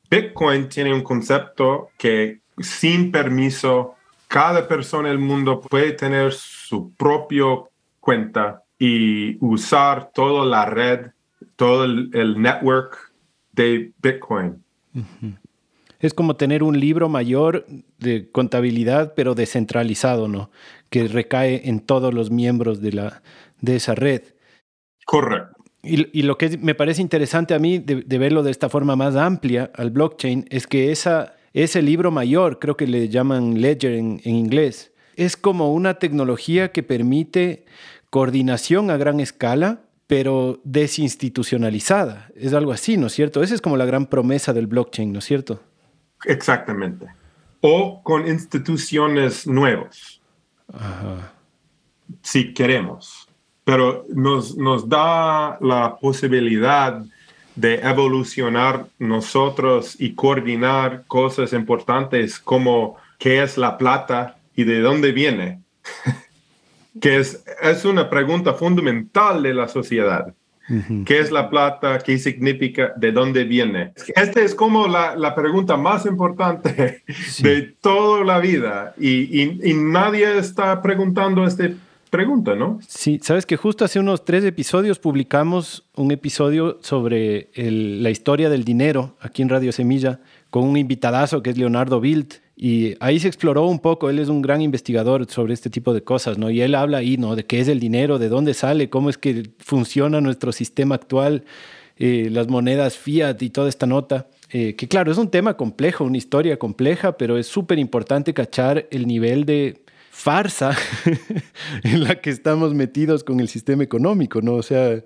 [0.09, 3.95] Bitcoin tiene un concepto que sin permiso
[4.29, 11.07] cada persona del mundo puede tener su propio cuenta y usar toda la red,
[11.57, 13.11] todo el, network
[13.51, 14.63] de Bitcoin.
[15.99, 17.65] Es como tener un libro mayor
[17.99, 20.51] de contabilidad, pero descentralizado, ¿no?
[20.89, 23.21] Que recae en todos los miembros de, la,
[23.59, 24.21] de esa red.
[25.05, 25.54] Correcto.
[25.85, 29.15] Y, lo que me parece interesante a mí de, de, verlo de esta forma más
[29.15, 34.19] amplia al blockchain es que esa, ese libro mayor, creo que le llaman ledger en,
[34.25, 37.65] inglés, es como una tecnología que permite
[38.09, 42.29] coordinación a gran escala, pero desinstitucionalizada.
[42.35, 43.41] Es algo así, ¿no es cierto?
[43.41, 45.61] Esa es como la gran promesa del blockchain, ¿no es cierto?
[46.25, 47.07] Exactamente.
[47.61, 50.19] O con instituciones nuevas.
[52.21, 53.24] Si queremos.
[53.65, 57.03] Pero nos, nos da la posibilidad
[57.55, 65.11] de evolucionar nosotros y coordinar cosas importantes como qué es la plata y de dónde
[65.11, 65.61] viene,
[67.01, 70.33] que es, es una pregunta fundamental de la sociedad.
[71.05, 71.99] ¿Qué es la plata?
[71.99, 72.91] ¿Qué significa?
[72.95, 73.93] ¿De dónde viene?
[74.15, 77.03] Esta es como la, la pregunta más importante
[77.39, 81.69] de toda la vida y, y, nadie está preguntando esta
[82.15, 82.79] pregunta, ¿no?
[82.87, 88.63] Sí, sabes que justo hace unos tres episodios publicamos un episodio sobre la historia del
[88.63, 93.27] dinero aquí en Radio Semilla con un invitadazo que es Leonardo Bild y ahí se
[93.27, 96.49] exploró un poco, él es un gran investigador sobre este tipo de cosas, ¿no?
[96.49, 97.35] Y él habla ahí, ¿no?
[97.35, 101.43] De qué es el dinero, de dónde sale, cómo es que funciona nuestro sistema actual,
[101.97, 104.27] eh, las monedas fiat y toda esta nota.
[104.51, 108.87] Eh, que claro, es un tema complejo, una historia compleja, pero es súper importante cachar
[108.89, 109.81] el nivel de
[110.25, 110.75] farsa
[111.83, 114.53] en la que estamos metidos con el sistema económico, ¿no?
[114.53, 114.99] O sea,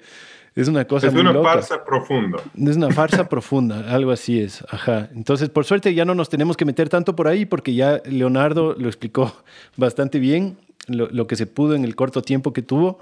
[0.55, 2.37] es una cosa es una farsa profunda.
[2.55, 4.63] Es una farsa profunda, algo así es.
[4.69, 5.09] Ajá.
[5.13, 8.75] Entonces, por suerte ya no nos tenemos que meter tanto por ahí porque ya Leonardo
[8.79, 9.33] lo explicó
[9.75, 10.55] bastante bien,
[10.87, 12.99] lo, que se pudo en el corto tiempo que tuvo.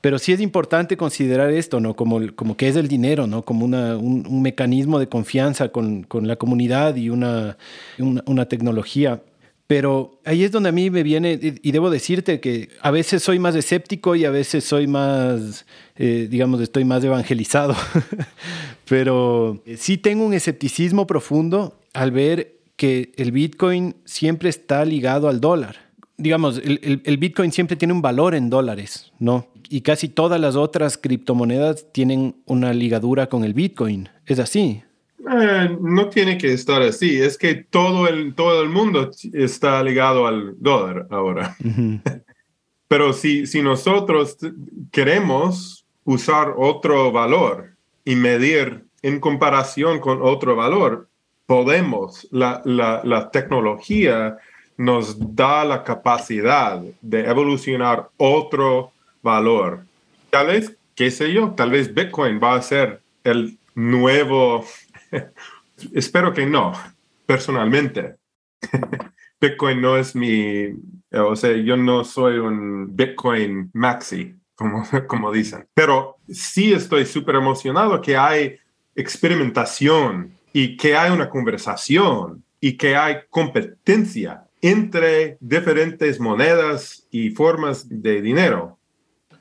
[0.00, 1.94] Pero sí es importante considerar esto, ¿no?
[1.94, 3.42] Como, como que es el dinero, ¿no?
[3.42, 7.56] Como una, un, mecanismo de confianza con, con la comunidad y una,
[8.00, 9.20] una, una tecnología
[9.66, 13.38] pero ahí es donde a mí me viene, y debo decirte que a veces soy
[13.38, 15.64] más escéptico y a veces soy más,
[15.96, 17.74] eh, digamos, estoy más evangelizado.
[18.88, 25.40] Pero sí tengo un escepticismo profundo al ver que el Bitcoin siempre está ligado al
[25.40, 25.76] dólar.
[26.18, 29.48] Digamos, el, el Bitcoin siempre tiene un valor en dólares, ¿no?
[29.70, 34.10] Y casi todas las otras criptomonedas tienen una ligadura con el Bitcoin.
[34.26, 34.82] ¿Es así?
[35.30, 40.26] Eh, no tiene que estar así, es que todo el, todo el mundo está ligado
[40.26, 41.56] al dólar ahora.
[42.88, 44.36] Pero si, si nosotros
[44.90, 47.70] queremos usar otro valor
[48.04, 51.08] y medir en comparación con otro valor,
[51.46, 52.28] podemos.
[52.30, 54.38] La, la, la tecnología
[54.76, 58.92] nos da la capacidad de evolucionar otro
[59.22, 59.84] valor.
[60.30, 64.64] Tal vez, qué sé yo, tal vez Bitcoin va a ser el nuevo
[65.92, 66.72] Espero que no,
[67.26, 68.16] personalmente.
[69.40, 70.68] Bitcoin no es mi,
[71.10, 77.36] o sea, yo no soy un Bitcoin maxi, como, como dicen, pero sí estoy súper
[77.36, 78.56] emocionado que hay
[78.94, 87.88] experimentación y que hay una conversación y que hay competencia entre diferentes monedas y formas
[87.88, 88.78] de dinero.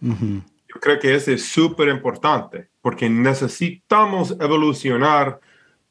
[0.02, 5.40] Yo creo que eso es súper importante porque necesitamos evolucionar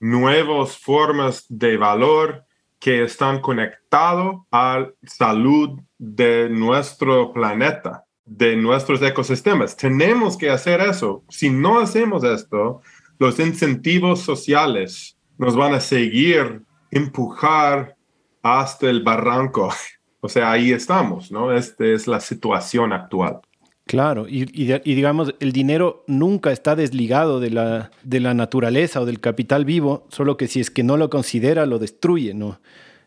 [0.00, 2.44] nuevas formas de valor
[2.80, 9.76] que están conectados a la salud de nuestro planeta, de nuestros ecosistemas.
[9.76, 11.22] Tenemos que hacer eso.
[11.28, 12.80] Si no hacemos esto,
[13.18, 17.96] los incentivos sociales nos van a seguir empujar
[18.42, 19.72] hasta el barranco.
[20.22, 21.50] O sea, ahí estamos, ¿no?
[21.50, 23.40] Esta es la situación actual.
[23.86, 29.18] Claro, y, digamos, el dinero nunca está desligado de la, de la naturaleza o del
[29.18, 32.60] capital vivo, solo que si es que no lo considera, lo destruye, ¿no?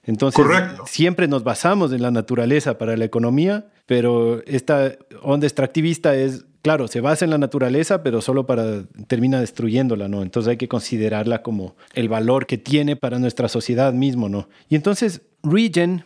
[0.05, 0.45] Entonces,
[0.85, 6.89] siempre nos basamos en la naturaleza para la economía, pero esta onda extractivista es, claro,
[6.89, 10.21] se basa en la naturaleza, pero solo para termina destruyéndola, ¿no?
[10.21, 14.49] Entonces hay que considerarla como el valor que tiene para nuestra sociedad mismo, ¿no?
[14.67, 16.03] Y entonces, Regen,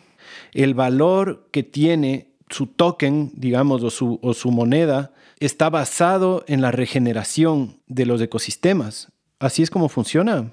[0.53, 6.61] el valor que tiene su token, digamos, o su, o su moneda, está basado en
[6.61, 9.11] la regeneración de los ecosistemas.
[9.39, 10.51] ¿Así es como funciona?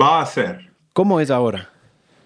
[0.00, 0.70] Va a ser.
[0.92, 1.70] ¿Cómo es ahora?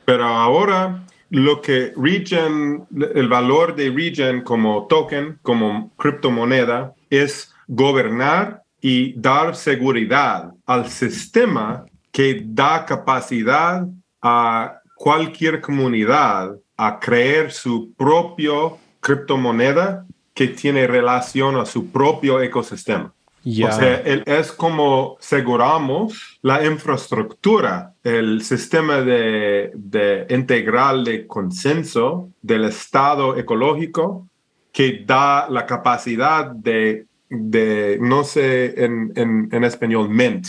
[0.04, 8.62] Pero ahora lo que Regen, el valor de Regen como token, como criptomoneda, es gobernar
[8.80, 13.86] y dar seguridad al sistema que da capacidad
[14.20, 23.12] a cualquier comunidad a crear su propio criptomoneda que tiene relación a su propio ecosistema.
[23.42, 32.66] O sea, es como aseguramos la infraestructura, el sistema de, de, integral de consenso del
[32.66, 34.28] estado ecológico
[34.72, 40.46] que da la capacidad de, de no sé en, en, en, español, mint.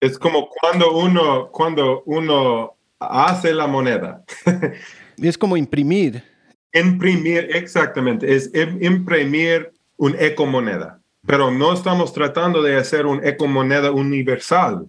[0.00, 4.22] Es como cuando uno, cuando uno hace la moneda.
[5.18, 6.22] es como imprimir.
[6.72, 11.00] Imprimir, exactamente, es imprimir un ecomoneda.
[11.26, 14.86] Pero no estamos tratando de hacer un ecomoneda universal.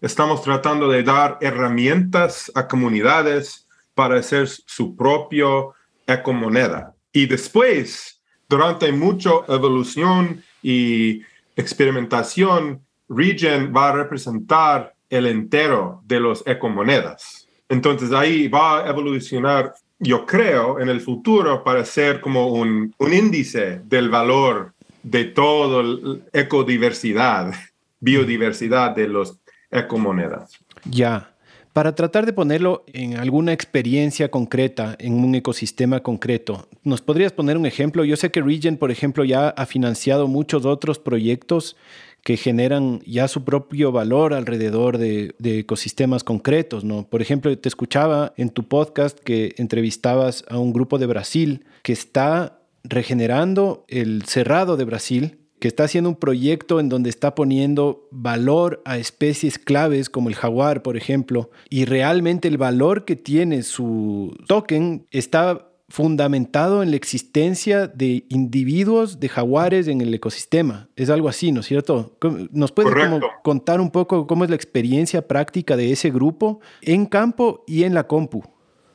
[0.00, 5.74] Estamos tratando de dar herramientas a comunidades para hacer su propio
[6.06, 6.94] ecomoneda.
[7.12, 11.22] Y después, durante mucha evolución y
[11.56, 17.48] experimentación, Regen va a representar el entero de los ecomonedas.
[17.68, 23.80] Entonces ahí va a evolucionar yo creo, en el futuro para ser como un, índice
[23.84, 24.72] del valor
[25.04, 27.54] de toda la ecodiversidad,
[28.00, 29.38] biodiversidad de los
[29.70, 30.58] ecomonedas.
[30.84, 31.28] Ya.
[31.72, 37.56] Para tratar de ponerlo en alguna experiencia concreta, en un ecosistema concreto, ¿nos podrías poner
[37.56, 38.04] un ejemplo?
[38.04, 41.76] Yo sé que Regen, por ejemplo, ya ha financiado muchos otros proyectos
[42.22, 47.06] que generan ya su propio valor alrededor de, ecosistemas concretos, ¿no?
[47.08, 51.92] Por ejemplo, te escuchaba en tu podcast que entrevistabas a un grupo de Brasil que
[51.92, 58.08] está regenerando el cerrado de Brasil, que está haciendo un proyecto en donde está poniendo
[58.10, 63.62] valor a especies claves como el jaguar, por ejemplo, y realmente el valor que tiene
[63.62, 70.88] su token está fundamentado en la existencia de individuos de jaguares en el ecosistema.
[70.96, 72.16] Es algo así, ¿no es cierto?
[72.50, 72.94] ¿Nos puedes
[73.42, 77.92] contar un poco cómo es la experiencia práctica de ese grupo en campo y en
[77.92, 78.42] la compu?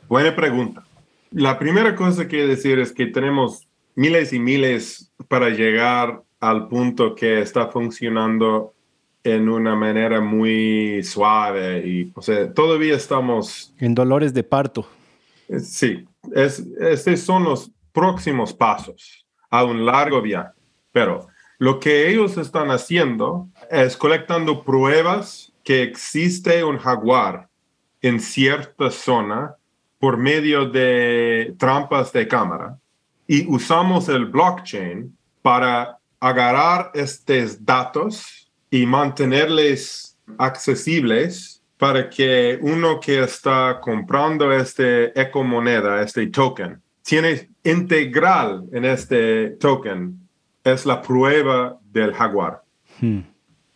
[0.10, 0.86] Buena pregunta.
[1.30, 6.68] La primera cosa que quiero decir es que tenemos miles y miles para llegar al
[6.68, 8.74] punto que está funcionando
[9.24, 13.72] en una manera muy suave y, o sea, todavía estamos...
[13.78, 14.88] En dolores de parto.
[15.62, 20.52] Sí, es, estos son los próximos pasos a un largo viaje.
[20.92, 27.50] Pero lo que ellos están haciendo es colectando pruebas que existe un jaguar
[28.02, 29.56] en cierta zona
[30.00, 32.78] por medio de trampas de cámara
[33.28, 43.24] y usamos el blockchain para agarrar estos datos y mantenerles accesibles para que uno que
[43.24, 50.20] está comprando este ecomoneda, este token, tiene integral en este token,
[50.64, 52.62] es la prueba del jaguar
[53.00, 53.20] hmm.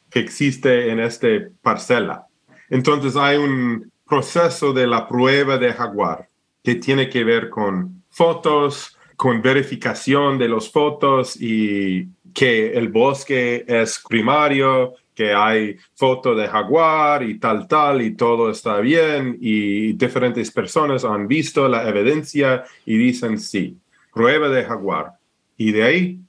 [0.09, 1.27] que existe en esta
[1.61, 2.25] parcela.
[2.69, 6.27] Entonces hay un proceso de la prueba de jaguar
[6.63, 13.63] que tiene que ver con fotos, con verificación de las fotos y que el bosque
[13.67, 19.93] es primario, que hay foto de jaguar y tal, tal, y todo está bien, y
[19.93, 23.77] diferentes personas han visto la evidencia y dicen sí,
[24.11, 25.11] prueba de jaguar.
[25.57, 26.19] Y de ahí,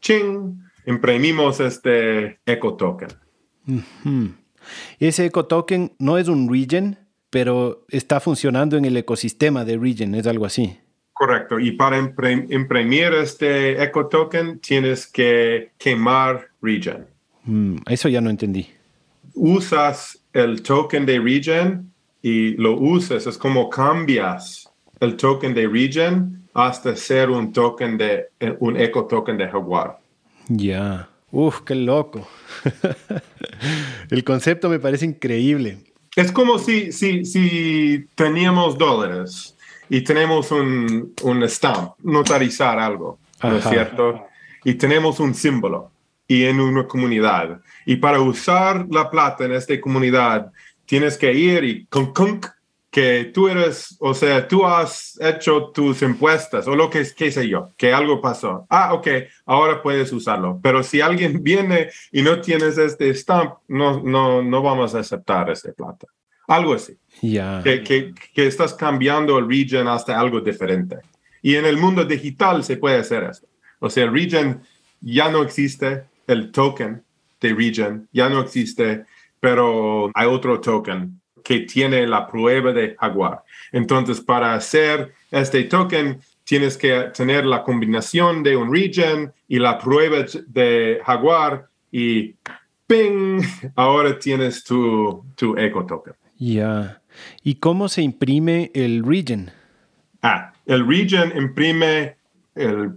[0.00, 3.10] ching, imprimimos este eco token.
[4.98, 6.98] Ese eco token no es un region,
[7.30, 10.76] pero está funcionando en el ecosistema de region, es algo así.
[11.12, 11.60] Correcto.
[11.60, 17.06] Y para imprimir este eco token tienes que quemar region.
[17.44, 18.68] Mm, eso ya no entendí.
[19.34, 24.70] Usas el token de region y lo usas, es como cambias
[25.00, 28.26] el token de region hasta ser un token de
[28.58, 29.98] un eco token de Jaguar.
[30.48, 31.08] Ya.
[31.32, 32.26] Uf, qué loco.
[34.10, 35.78] el concepto me parece increíble.
[36.16, 39.56] Es como si, si, si teníamos dólares
[39.88, 44.26] y tenemos un, un stamp, notarizar algo, ¿no es cierto?
[44.64, 45.90] Y tenemos un símbolo
[46.30, 47.60] y en una comunidad.
[47.84, 50.52] Y para usar la plata en esta comunidad,
[50.86, 52.12] tienes que ir y con,
[52.88, 57.48] que tú eres, o sea, tú has hecho tus impuestos o lo que, qué sé
[57.48, 58.64] yo, que algo pasó.
[58.70, 59.08] Ah, ok,
[59.44, 60.60] ahora puedes usarlo.
[60.62, 65.50] Pero si alguien viene y no tienes este stamp, no, no, no vamos a aceptar
[65.50, 66.06] esta plata.
[66.46, 66.96] Algo así.
[67.22, 70.98] ya Que, que, que, estás cambiando el region hasta algo diferente.
[71.42, 73.48] Y en el mundo digital se puede hacer eso.
[73.80, 74.62] O sea, el region
[75.00, 77.02] ya no existe, el token
[77.40, 79.04] de Region ya no existe,
[79.40, 83.42] pero hay otro token que tiene la prueba de Jaguar.
[83.72, 89.78] Entonces, para hacer este token, tienes que tener la combinación de un region y la
[89.78, 92.34] prueba de Jaguar y
[92.86, 93.42] ¡ping!
[93.74, 96.14] Ahora tienes tu, tu eco token.
[96.38, 97.00] Ya.
[97.42, 99.50] ¿Y cómo se imprime el region?
[100.22, 102.16] Ah, el region imprime
[102.54, 102.92] el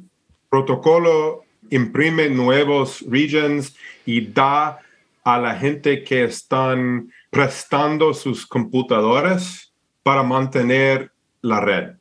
[0.50, 4.80] protocolo imprime nuevos regions y da
[5.24, 11.12] a la gente que están prestando sus computadoras para mantener
[11.42, 11.94] la red.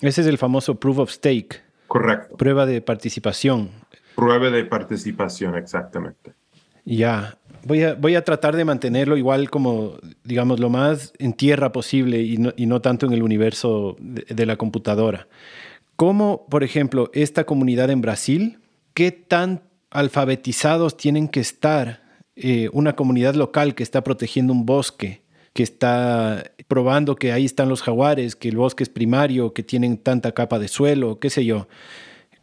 [0.00, 1.62] Ese es el famoso proof of stake.
[1.86, 2.36] Correcto.
[2.36, 3.70] Prueba de participación.
[4.14, 6.34] Prueba de participación, exactamente.
[6.84, 11.72] Ya, voy a, voy a tratar de mantenerlo igual como, digamos, lo más en tierra
[11.72, 15.26] posible y no, y no tanto en el universo de la computadora.
[16.00, 18.58] ¿Cómo, por ejemplo, esta comunidad en Brasil,
[18.94, 22.00] qué tan alfabetizados tienen que estar
[22.36, 25.20] eh, una comunidad local que está protegiendo un bosque,
[25.52, 29.98] que está probando que ahí están los jaguares, que el bosque es primario, que tienen
[29.98, 31.68] tanta capa de suelo, qué sé yo?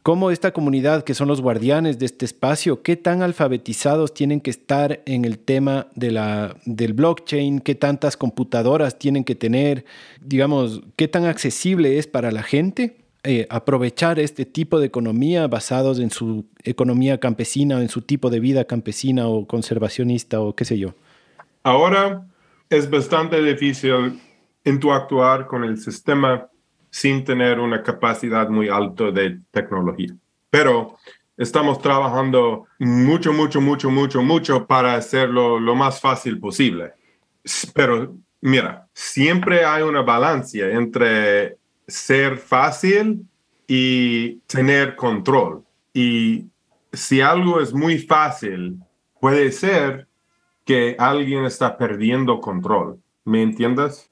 [0.04, 4.52] ¿Cómo esta comunidad, que son los guardianes de este espacio, qué tan alfabetizados tienen que
[4.52, 7.62] estar en el tema de la, del blockchain?
[7.62, 9.84] ¿Qué tantas computadoras tienen que tener?
[10.22, 13.07] Digamos, ¿qué tan accesible es para la gente?
[13.28, 18.40] Eh, aprovechar este tipo de economía basados en su economía campesina, en su tipo de
[18.40, 20.94] vida campesina o conservacionista o qué sé yo?
[21.64, 22.26] Ahora
[22.70, 24.18] es bastante difícil
[24.64, 26.48] interactuar con el sistema
[26.90, 30.16] sin tener una capacidad muy alta de tecnología.
[30.50, 30.96] Pero
[31.36, 36.94] estamos trabajando mucho, mucho, mucho, mucho, mucho para hacerlo lo más fácil posible.
[37.74, 41.58] Pero mira, siempre hay una balanza entre
[41.88, 43.26] ser fácil
[43.68, 45.64] y tener control.
[45.94, 46.48] Y
[46.94, 48.80] si algo es muy fácil,
[49.20, 50.08] puede ser
[50.66, 53.00] que alguien está perdiendo control.
[53.24, 54.10] ¿Me entiendes?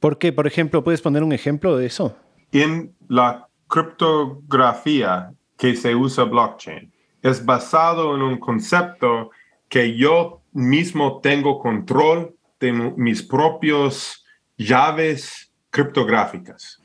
[0.00, 0.32] ¿Por qué?
[0.32, 2.16] Por ejemplo, ¿puedes poner un ejemplo de eso?
[2.52, 6.92] En la criptografía que se usa blockchain,
[7.22, 9.30] es basado en un concepto
[9.68, 14.24] que yo mismo tengo control de mis propios
[14.56, 15.45] llaves
[15.76, 16.80] criptográficas.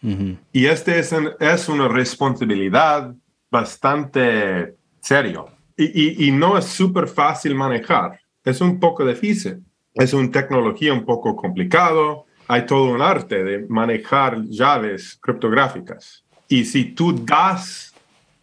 [0.51, 3.15] Y este es, es, una responsabilidad
[3.49, 5.47] bastante serio.
[5.77, 8.19] Y, y no es súper fácil manejar.
[8.43, 9.63] Es un poco difícil.
[9.93, 12.25] Es una tecnología un poco complicado.
[12.49, 16.25] Hay todo un arte de manejar llaves criptográficas.
[16.49, 17.93] Y si tú das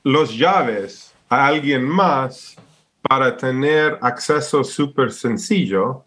[0.03, 2.57] los llaves a alguien más
[3.03, 6.07] para tener acceso súper sencillo,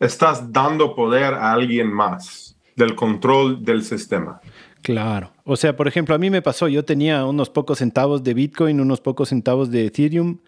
[0.00, 4.40] estás dando poder a alguien más del control del sistema.
[4.82, 5.32] Claro.
[5.44, 8.80] O sea, por ejemplo, a mí me pasó, yo tenía unos pocos centavos de Bitcoin,
[8.80, 10.38] unos pocos centavos de Ethereum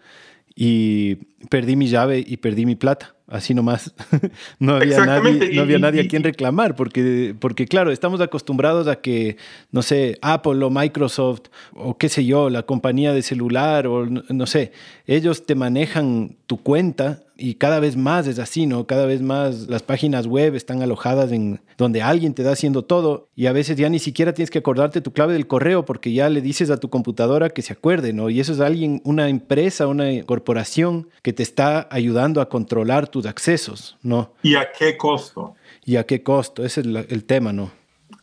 [0.55, 1.17] y
[1.49, 3.93] perdí mi llave y perdí mi plata así nomás.
[4.59, 8.97] no había nadie, no había nadie a quien reclamar, porque, porque claro, estamos acostumbrados a
[8.97, 9.37] que,
[9.71, 14.45] no sé, Apple o Microsoft o qué sé yo, la compañía de celular o no
[14.45, 14.71] sé,
[15.07, 18.87] ellos te manejan tu cuenta y cada vez más es así, ¿no?
[18.87, 23.27] Cada vez más las páginas web están alojadas en donde alguien te da haciendo todo
[23.35, 26.29] y a veces ya ni siquiera tienes que acordarte tu clave del correo porque ya
[26.29, 28.29] le dices a tu computadora que se acuerde, ¿no?
[28.29, 33.27] Y eso es alguien, una empresa, una corporación que te está ayudando a controlar tus
[33.27, 34.33] accesos, ¿no?
[34.41, 35.55] ¿Y a qué costo?
[35.83, 36.65] ¿Y a qué costo?
[36.65, 37.71] Ese es el tema, ¿no?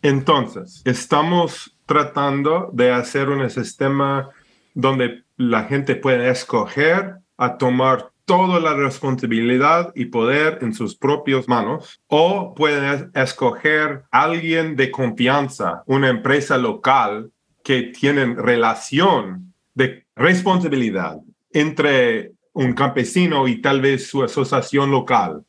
[0.02, 4.30] Entonces, estamos tratando de hacer un sistema
[4.74, 11.48] donde la gente puede escoger a tomar toda la responsabilidad y poder en sus propias
[11.48, 17.30] manos o pueden escoger alguien de confianza, una empresa local
[17.64, 21.18] que tienen relación de responsabilidad
[21.52, 25.44] entre un campesino y tal vez su asociación local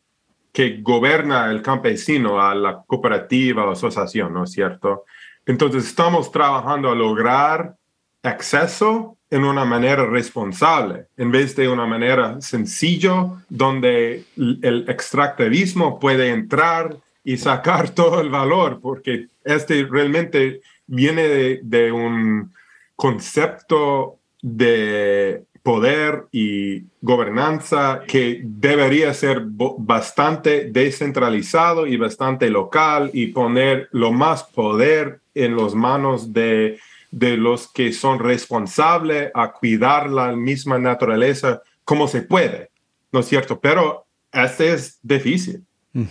[0.51, 5.03] que gobierna el campesino a la cooperativa o asociación, ¿no es cierto?
[5.45, 7.75] Entonces estamos trabajando a lograr
[8.21, 16.29] acceso en una manera responsable, en vez de una manera sencillo, donde el extractivismo puede
[16.29, 22.53] entrar y sacar todo el valor, porque este realmente viene de un
[22.95, 33.87] concepto de poder y gobernanza que debería ser bastante descentralizado y bastante local y poner
[33.91, 36.77] lo más poder en las manos de
[37.13, 42.71] de los que son responsables a cuidar la misma naturaleza como se puede,
[43.11, 43.59] ¿no es cierto?
[43.59, 45.63] Pero este es difícil.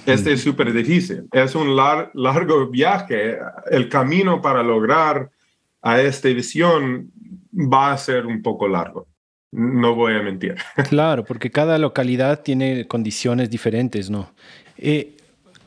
[0.06, 1.24] Este es súper difícil.
[1.32, 3.36] Es un largo viaje.
[3.68, 5.28] El camino para lograr
[5.82, 7.10] a esta visión
[7.52, 9.08] va a ser un poco largo.
[9.52, 10.56] No voy a mentir.
[10.88, 14.32] Claro, porque cada localidad tiene condiciones diferentes, ¿no?
[14.78, 15.12] Eh,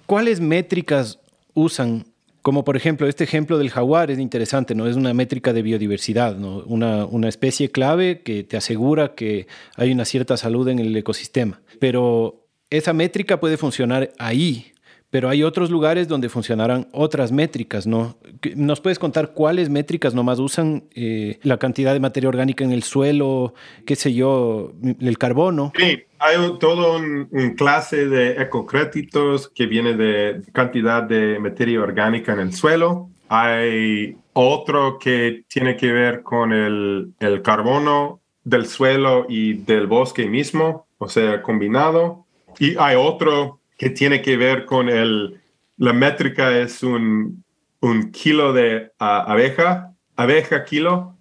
[0.06, 1.20] ¿Cuáles métricas
[1.54, 2.06] usan
[2.46, 4.86] como por ejemplo, este ejemplo del jaguar es interesante, ¿no?
[4.86, 6.60] Es una métrica de biodiversidad, ¿no?
[6.68, 11.60] Una, una especie clave que te asegura que hay una cierta salud en el ecosistema.
[11.80, 14.74] Pero esa métrica puede funcionar ahí,
[15.16, 18.18] pero hay otros lugares donde funcionarán otras métricas, ¿no?
[18.54, 22.84] ¿Nos puedes contar cuáles métricas nomás usan eh, la cantidad de materia orgánica en el
[22.84, 23.54] suelo,
[23.86, 25.72] qué sé yo, el carbono?
[25.78, 32.42] Sí, hay todo un, clase de ecocréditos que viene de cantidad de materia orgánica en
[32.42, 33.08] el suelo.
[33.30, 40.26] Hay otro que tiene que ver con el, el carbono del suelo y del bosque
[40.26, 42.26] mismo, o sea, combinado.
[42.60, 45.42] Y hay otro que tiene que ver con el,
[45.78, 47.44] la métrica es un,
[47.82, 51.18] un kilo de ah, abeja, abeja kilo,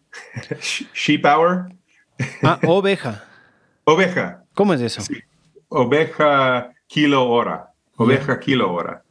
[0.95, 1.69] sheep hour.
[2.43, 3.25] Ah, oveja.
[3.85, 4.45] oveja.
[4.55, 5.03] ¿Cómo es eso?
[5.69, 9.03] Oveja kilo hora, oveja kilo hora.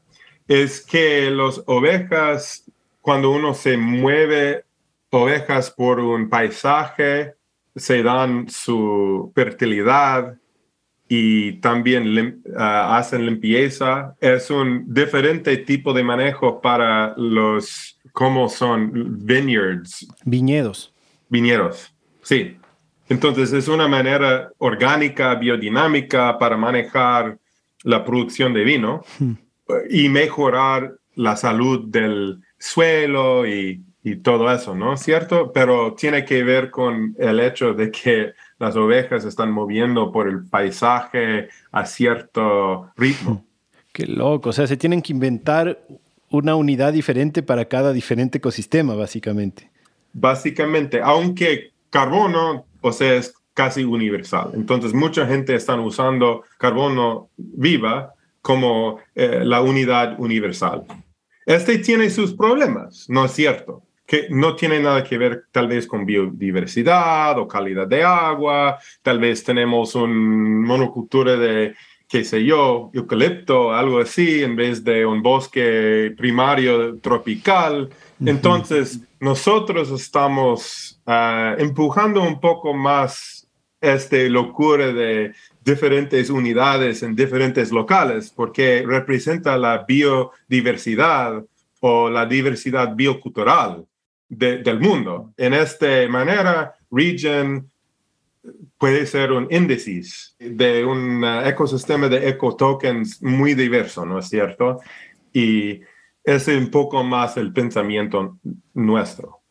[0.47, 2.63] Es que las ovejas,
[3.01, 4.65] cuando uno se mueve
[5.09, 7.35] ovejas por un paisaje,
[7.75, 10.37] se dan su fertilidad,
[11.15, 14.15] y también ah, hacen limpieza.
[14.19, 20.07] Es un diferente tipo de manejo para los cómo son vineyards.
[20.25, 20.91] Viñedos.
[21.29, 21.93] Viñedos,
[22.23, 22.57] sí.
[23.09, 27.37] Entonces es una manera orgánica, biodinámica para manejar
[27.83, 29.33] la producción de vino hmm.
[29.91, 34.97] y mejorar la salud del suelo y, y todo eso, ¿no?
[34.97, 35.51] ¿Cierto?
[35.53, 38.33] Pero tiene que ver con el hecho de que
[38.63, 43.45] las ovejas están moviendo por el paisaje a cierto ritmo.
[43.91, 45.79] Qué loco, o sea, se tienen que inventar
[46.29, 49.69] una unidad diferente para cada diferente ecosistema, básicamente.
[50.13, 54.51] Básicamente, aunque carbono, o sea, es casi universal.
[54.55, 60.85] Entonces, mucha gente está usando carbono viva como eh, la unidad universal.
[61.45, 63.82] Este tiene sus problemas, ¿no es cierto?
[64.05, 69.19] Que no tiene nada que ver tal vez con biodiversidad o calidad de agua, tal
[69.19, 71.73] vez tenemos un monocultura de,
[72.07, 77.89] qué sé yo, eucalipto, algo así, en vez de un bosque primario tropical.
[78.23, 83.47] Entonces, nosotros estamos ah, empujando un poco más
[83.79, 85.33] esta locura de
[85.63, 91.43] diferentes unidades en diferentes locales, porque representa la biodiversidad
[91.79, 93.85] o la diversidad biocultural
[94.29, 95.33] del mundo.
[95.37, 97.69] En esta manera, Region
[98.77, 104.79] puede ser un índice de un uh, ecosistema de ecotokens muy diverso, ¿no es cierto?
[105.31, 105.81] Y
[106.23, 108.37] es un poco más el pensamiento
[108.73, 109.41] nuestro.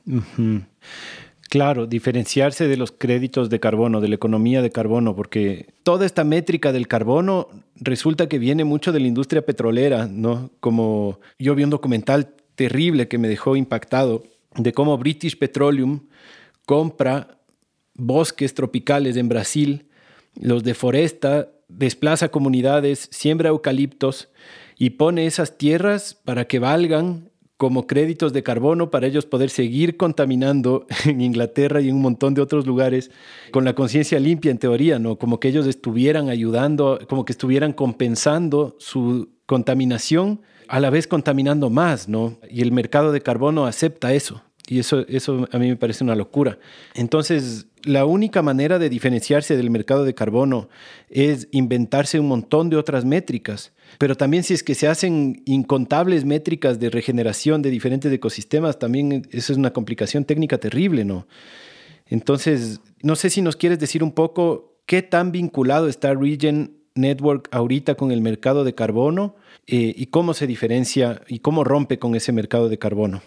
[1.48, 6.24] Claro, diferenciarse de los créditos de carbono, de la economía de carbono, porque toda esta
[6.24, 10.50] métrica del carbono resulta que viene mucho de la industria petrolera, ¿no?
[10.60, 14.22] Como yo vi un documental terrible que me dejó impactado
[14.57, 16.00] de cómo British Petroleum
[16.66, 17.38] compra
[17.94, 19.88] bosques tropicales en Brasil,
[20.40, 24.28] los deforesta, desplaza comunidades, siembra eucaliptos
[24.78, 29.96] y pone esas tierras para que valgan como créditos de carbono para ellos poder seguir
[29.96, 33.11] contaminando en Inglaterra y en un montón de otros lugares
[33.53, 35.16] con la conciencia limpia en teoría, ¿no?
[35.16, 40.40] Como que ellos estuvieran ayudando, como que estuvieran compensando su contaminación
[40.72, 42.38] a la vez contaminando más, ¿no?
[42.48, 44.42] Y el mercado de carbono acepta eso.
[44.66, 46.58] Y eso, eso a mí me parece una locura.
[46.94, 50.70] Entonces, la única manera de diferenciarse del mercado de carbono
[51.10, 53.74] es inventarse un montón de otras métricas.
[53.98, 59.28] Pero también si es que se hacen incontables métricas de regeneración de diferentes ecosistemas, también
[59.30, 61.26] eso es una complicación técnica terrible, ¿no?
[62.06, 67.49] Entonces, no sé si nos quieres decir un poco qué tan vinculado está Regen Network
[67.53, 69.36] ahorita con el mercado de carbono
[69.66, 73.22] eh, y cómo se diferencia y cómo rompe con ese mercado de carbono.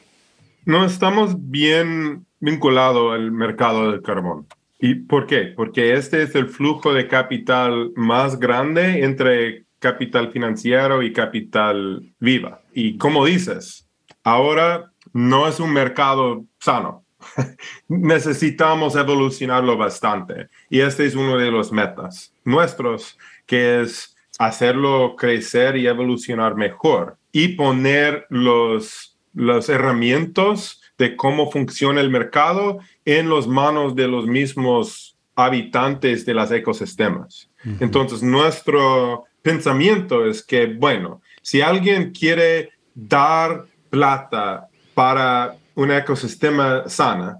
[0.65, 4.47] No estamos bien vinculados al mercado del carbón.
[4.79, 5.53] ¿Y por qué?
[5.55, 12.61] Porque este es el flujo de capital más grande entre capital financiero y capital viva.
[12.73, 13.87] Y como dices,
[14.23, 17.05] ahora no es un mercado sano.
[17.87, 20.49] Necesitamos evolucionarlo bastante.
[20.69, 27.17] Y este es uno de los metas nuestros, que es hacerlo crecer y evolucionar mejor
[27.31, 34.25] y poner los, los herramientas de cómo funciona el mercado en las manos de los
[34.27, 37.49] mismos habitantes de los ecosistemas.
[37.79, 47.39] Entonces, nuestro pensamiento es que, bueno, si alguien quiere dar plata para un ecosistema sana,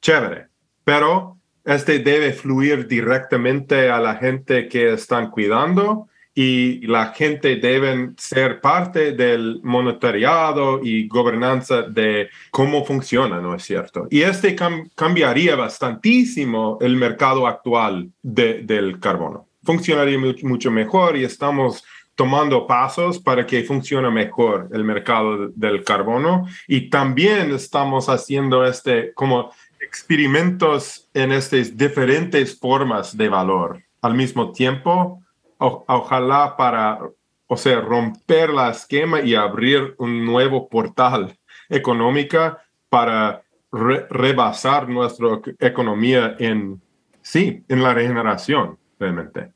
[0.00, 0.46] chévere,
[0.84, 1.35] pero
[1.66, 8.60] este debe fluir directamente a la gente que están cuidando y la gente deben ser
[8.60, 14.06] parte del monitoreado y gobernanza de cómo funciona, ¿no es cierto?
[14.10, 14.54] Y este
[14.94, 19.48] cambiaría bastantísimo el mercado actual del carbono.
[19.64, 21.82] Funcionaría mucho mejor y estamos
[22.16, 29.12] tomando pasos para que funcione mejor el mercado del carbono y también estamos haciendo este
[29.14, 29.52] como
[29.86, 35.22] experimentos en estas diferentes formas de valor al mismo tiempo
[35.58, 36.98] ojalá para,
[37.46, 41.36] o sea, romper la esquema y abrir un nuevo portal
[41.68, 42.58] económica
[42.88, 46.80] para rebasar nuestra economía en,
[47.22, 49.52] sí, en la regeneración, realmente.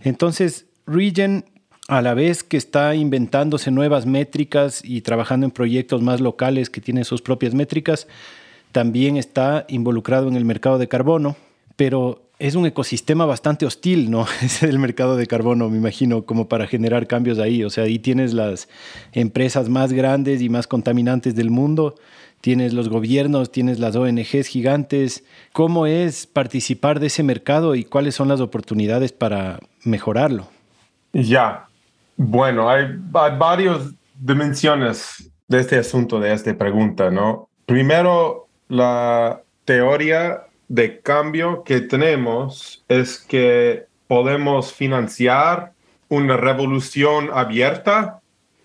[0.00, 1.44] Entonces, Regen,
[1.88, 6.80] a la vez que está inventándose nuevas métricas y trabajando en proyectos más locales que
[6.80, 8.08] tienen sus propias métricas,
[8.74, 11.36] también está involucrado en el mercado de carbono,
[11.76, 14.26] pero es un ecosistema bastante hostil, ¿no?
[14.42, 17.62] Es el mercado de carbono, me imagino, como para generar cambios ahí.
[17.62, 18.68] O sea, ahí tienes las
[19.12, 21.94] empresas más grandes y más contaminantes del mundo,
[22.40, 25.22] tienes los gobiernos, tienes las ONGs gigantes.
[25.52, 30.48] ¿Cómo es participar de ese mercado y cuáles son las oportunidades para mejorarlo?
[31.12, 31.68] Ya,
[32.16, 37.48] bueno, hay, varias dimensiones de este asunto, de esta pregunta, ¿no?
[37.66, 45.72] Primero, la teoría de cambio que tenemos es que podemos financiar
[46.08, 48.20] una revolución abierta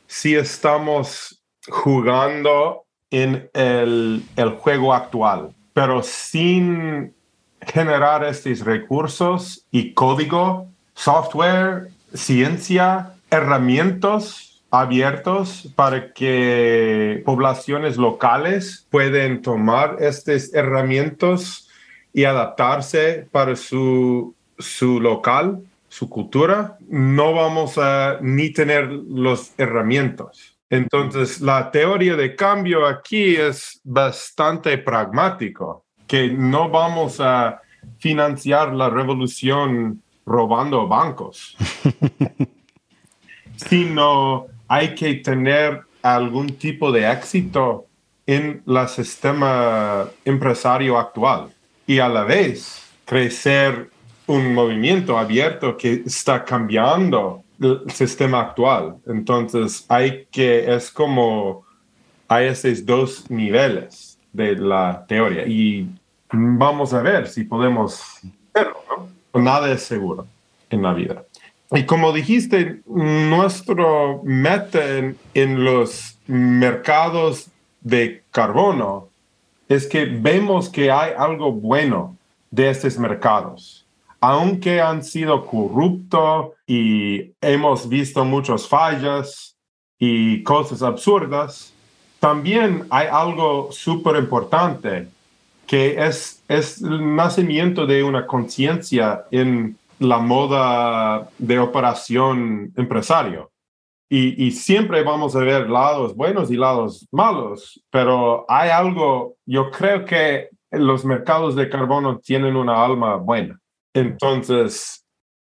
[0.07, 4.23] si estamos jugando en el,
[4.59, 7.13] juego actual, pero sin
[7.61, 19.97] generar estos recursos y código, software, ciencia, herramientas abiertos para que poblaciones locales pueden tomar
[19.99, 21.67] estas herramientas
[22.13, 30.55] y adaptarse para su, su local, su cultura, no vamos a ni tener las herramientas.
[30.69, 37.59] Entonces, la teoría de cambio aquí es bastante pragmático, que no vamos a
[37.97, 41.57] financiar la revolución robando bancos,
[43.55, 47.87] sino hay que tener algún tipo de éxito
[48.25, 51.49] en el sistema empresario actual
[51.87, 53.89] y a la vez crecer
[54.27, 58.97] un movimiento abierto que está cambiando el sistema actual.
[59.07, 61.65] Entonces hay que, es como,
[62.27, 65.89] hay esos dos niveles de la teoría y
[66.31, 68.19] vamos a ver si podemos
[68.53, 69.09] hacerlo.
[69.33, 70.27] Nada es seguro
[70.69, 71.23] en la vida.
[71.71, 74.79] Y como dijiste, nuestro meta
[75.33, 77.47] en, los mercados
[77.81, 79.09] de carbono
[79.67, 82.17] es que vemos que hay algo bueno
[82.49, 83.85] de estos mercados.
[84.19, 89.55] Aunque han sido corruptos y hemos visto muchas fallas
[89.99, 91.71] y cosas absurdas,
[92.19, 95.07] también hay algo súper importante
[95.67, 103.51] que es, es el nacimiento de una conciencia en la moda de operación empresario.
[104.11, 110.03] Y, siempre vamos a ver lados buenos y lados malos, pero hay algo, yo creo
[110.03, 113.59] que los mercados de carbono tienen una alma buena.
[113.93, 115.05] Entonces,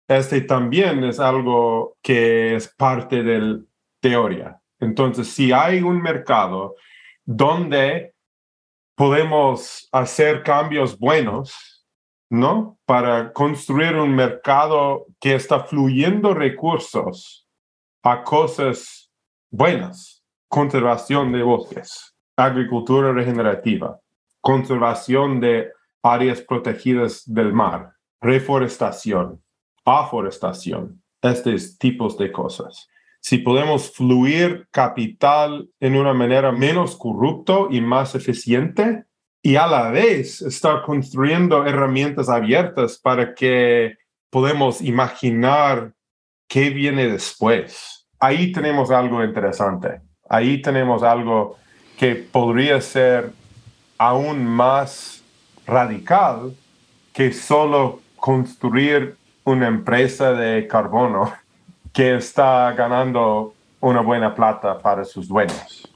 [0.08, 3.60] este también es algo que es parte de la
[4.02, 4.60] teoría.
[4.80, 6.76] Entonces, si hay un mercado
[7.26, 8.14] donde
[8.96, 11.77] podemos hacer cambios buenos,
[12.30, 12.78] ¿no?
[12.86, 17.48] Para construir un mercado que está fluyendo recursos
[18.04, 19.12] a cosas
[19.50, 24.00] buenas, conservación de bosques, agricultura regenerativa,
[24.42, 25.72] conservación de
[26.04, 29.42] áreas protegidas del mar, reforestación,
[29.86, 32.88] aforestación, estos tipos de cosas.
[33.20, 39.07] Si podemos fluir capital en una manera menos corrupto y más eficiente,
[39.48, 43.96] y a la vez estar construyendo herramientas abiertas para que
[44.30, 45.94] podemos imaginar
[46.50, 48.06] qué viene después.
[48.20, 50.02] Ahí tenemos algo interesante.
[50.28, 51.56] Ahí tenemos algo
[51.98, 53.32] que podría ser
[53.98, 55.24] aún más
[55.66, 56.54] radical
[57.14, 61.32] que solo construir una empresa de carbono
[61.94, 65.88] que está ganando una buena plata para sus dueños.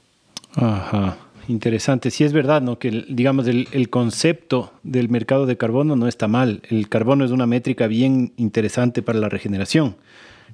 [0.56, 1.18] Ajá,
[1.48, 2.10] interesante.
[2.10, 2.78] Sí es verdad, ¿no?
[2.78, 6.62] Que digamos el, concepto del mercado de carbono no está mal.
[6.68, 9.96] El carbono es una métrica bien interesante para la regeneración.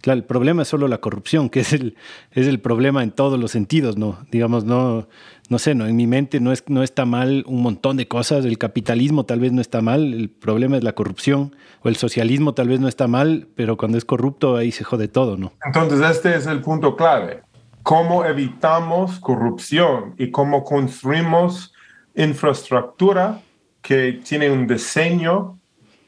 [0.05, 1.97] El problema es solo la corrupción, que es el,
[2.32, 4.18] es el problema en todos los sentidos, ¿no?
[4.30, 5.09] Digamos, no,
[5.49, 8.45] no sé, no, en mi mente no, es, no está mal un montón de cosas,
[8.45, 12.55] el capitalismo tal vez no está mal, el problema es la corrupción, o el socialismo
[12.55, 15.53] tal vez no está mal, pero cuando es corrupto ahí se jode todo, ¿no?
[15.64, 17.43] Entonces este es el punto clave,
[17.89, 21.72] cómo evitamos corrupción y cómo construimos
[22.14, 23.41] infraestructura
[23.80, 25.59] que tiene un diseño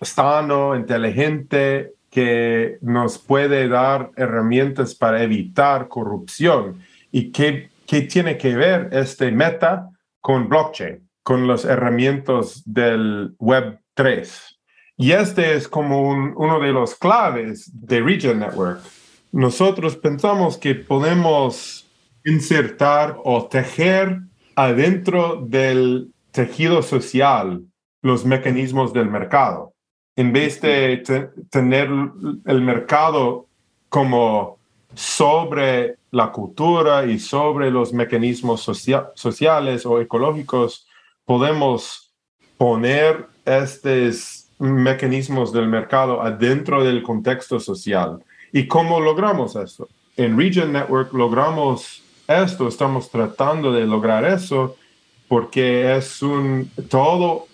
[0.02, 6.82] sano, inteligente, que nos puede dar herramientas para evitar corrupción.
[7.10, 9.88] ¿Y qué, qué tiene que ver este meta
[10.20, 14.60] con blockchain, con las herramientas del Web 3?
[14.98, 18.99] Y este es como uno de los claves de Region Network.
[19.32, 21.88] Nosotros pensamos que podemos
[22.24, 24.20] insertar o tejer
[24.56, 27.62] adentro del tejido social
[28.02, 29.74] los mecanismos del mercado
[30.20, 31.02] en vez de
[31.48, 31.88] tener
[32.44, 33.46] el mercado
[33.88, 34.58] como
[34.94, 38.60] sobre la cultura y sobre los mecanismos
[39.14, 40.86] sociales o ecológicos,
[41.24, 42.12] podemos
[42.58, 48.22] poner estos mecanismos del mercado adentro del contexto social.
[48.52, 49.88] ¿Y cómo logramos eso?
[50.16, 54.76] En Region Network logramos esto, estamos tratando de lograr eso
[55.28, 57.46] porque es un todo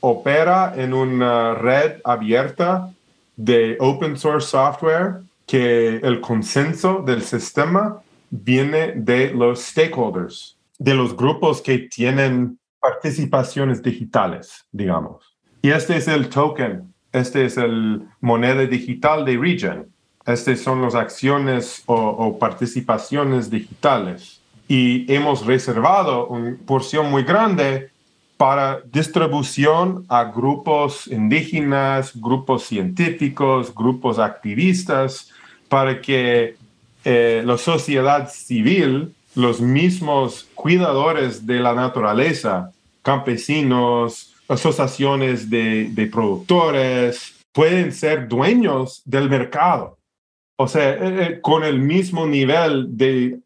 [0.00, 2.92] opera en una red abierta
[3.36, 11.16] de open source software que el consenso del sistema viene de los stakeholders, de los
[11.16, 15.36] grupos que tienen participaciones digitales, digamos.
[15.62, 19.86] Y este es el token, este es el moneda digital de Regen.
[20.26, 24.40] Estas son las acciones o, participaciones digitales.
[24.68, 27.90] Y hemos reservado una porción muy grande
[28.36, 35.30] para distribución a grupos indígenas, grupos científicos, grupos activistas,
[35.68, 36.56] para que
[37.04, 47.34] eh, la sociedad civil, los mismos cuidadores de la naturaleza, campesinos, asociaciones de, de productores,
[47.52, 49.99] pueden ser dueños del mercado.
[50.62, 53.40] O sea, eh, eh, con el mismo nivel de,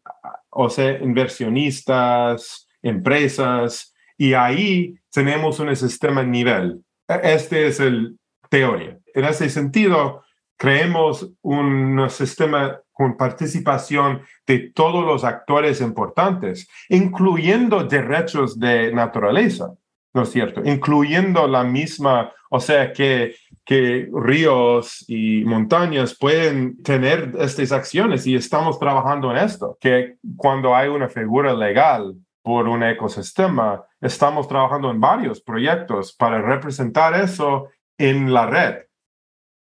[0.49, 6.81] o sea, inversionistas, empresas, y ahí tenemos un sistema nivel.
[7.23, 8.97] Este es el teoría.
[9.13, 10.25] En ese sentido,
[10.57, 19.73] creemos un sistema con participación de todos los actores importantes, incluyendo derechos de naturaleza,
[20.13, 20.61] ¿no es cierto?
[20.65, 23.35] Incluyendo la misma, o sea, que,
[23.65, 30.75] que ríos y montañas pueden tener estas acciones y estamos trabajando en esto, que cuando
[30.75, 32.13] hay una figura legal
[32.43, 38.83] por un ecosistema, estamos trabajando en varios proyectos para representar eso en la red,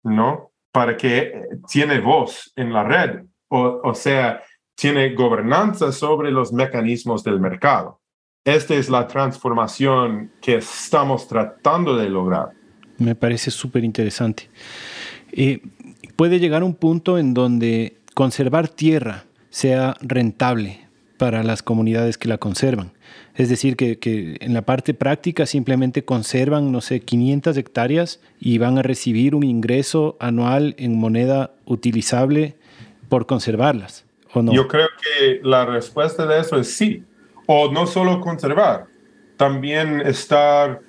[0.02, 0.50] ¿no?
[0.72, 4.42] Para que tiene voz en la red, o, o sea,
[4.74, 8.00] tiene gobernanza sobre los mecanismos del mercado.
[8.44, 12.50] Esta es la transformación que estamos tratando de lograr.
[13.02, 14.48] Me parece súper interesante.
[15.32, 15.60] Eh,
[16.16, 20.80] puede llegar un punto en donde conservar tierra sea rentable
[21.18, 22.92] para las comunidades que la conservan.
[23.34, 28.78] Es decir, que, en la parte práctica simplemente conservan, no sé, 500 hectáreas y van
[28.78, 32.56] a recibir un ingreso anual en moneda utilizable
[33.08, 34.04] por conservarlas.
[34.34, 34.52] ¿o no?
[34.52, 37.04] Yo creo que la respuesta de eso es sí.
[37.46, 38.86] O no solo conservar,
[39.36, 40.80] también estar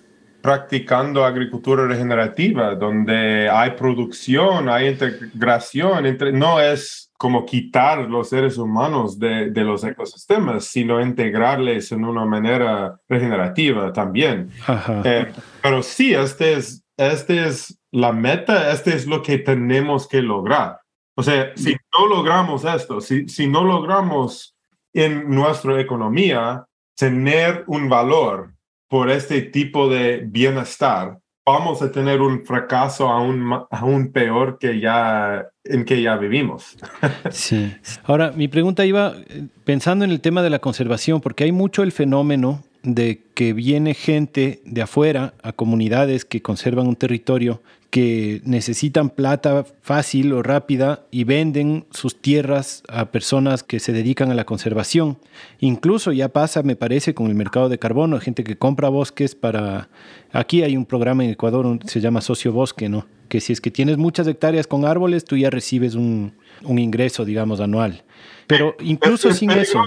[0.43, 8.57] practicando agricultura regenerativa, donde hay producción, hay integración, entre, no es como quitar los seres
[8.57, 14.49] humanos de, de, los ecosistemas, sino integrarles en una manera regenerativa también.
[15.05, 15.31] Eh,
[15.61, 20.77] pero sí, este es, este es la meta, este es lo que tenemos que lograr.
[21.15, 24.57] O sea, si no logramos esto, si, si no logramos
[24.91, 26.65] en nuestra economía
[26.97, 28.52] tener un valor
[28.93, 35.47] por este tipo de bienestar, vamos a tener un fracaso aún, aún peor que ya
[35.63, 36.77] en que ya vivimos.
[37.31, 37.73] Sí.
[38.03, 41.81] Ahora, mi pregunta iba eh, pensando en el tema de la conservación, porque hay mucho
[41.81, 47.63] el fenómeno de que viene gente de afuera a comunidades que conservan un territorio
[47.93, 54.31] que necesitan plata fácil o rápida y venden sus tierras a personas que se dedican
[54.31, 55.19] a la conservación.
[55.59, 59.89] Incluso ya pasa, me parece, con el mercado de carbono, gente que compra bosques para...
[60.31, 63.05] Aquí hay un programa en Ecuador, se llama Socio Bosque, ¿no?
[63.29, 66.33] Que si es que tienes muchas hectáreas con árboles, tú ya recibes un,
[66.63, 68.03] un ingreso, digamos, anual.
[68.47, 69.79] Pero incluso sin eso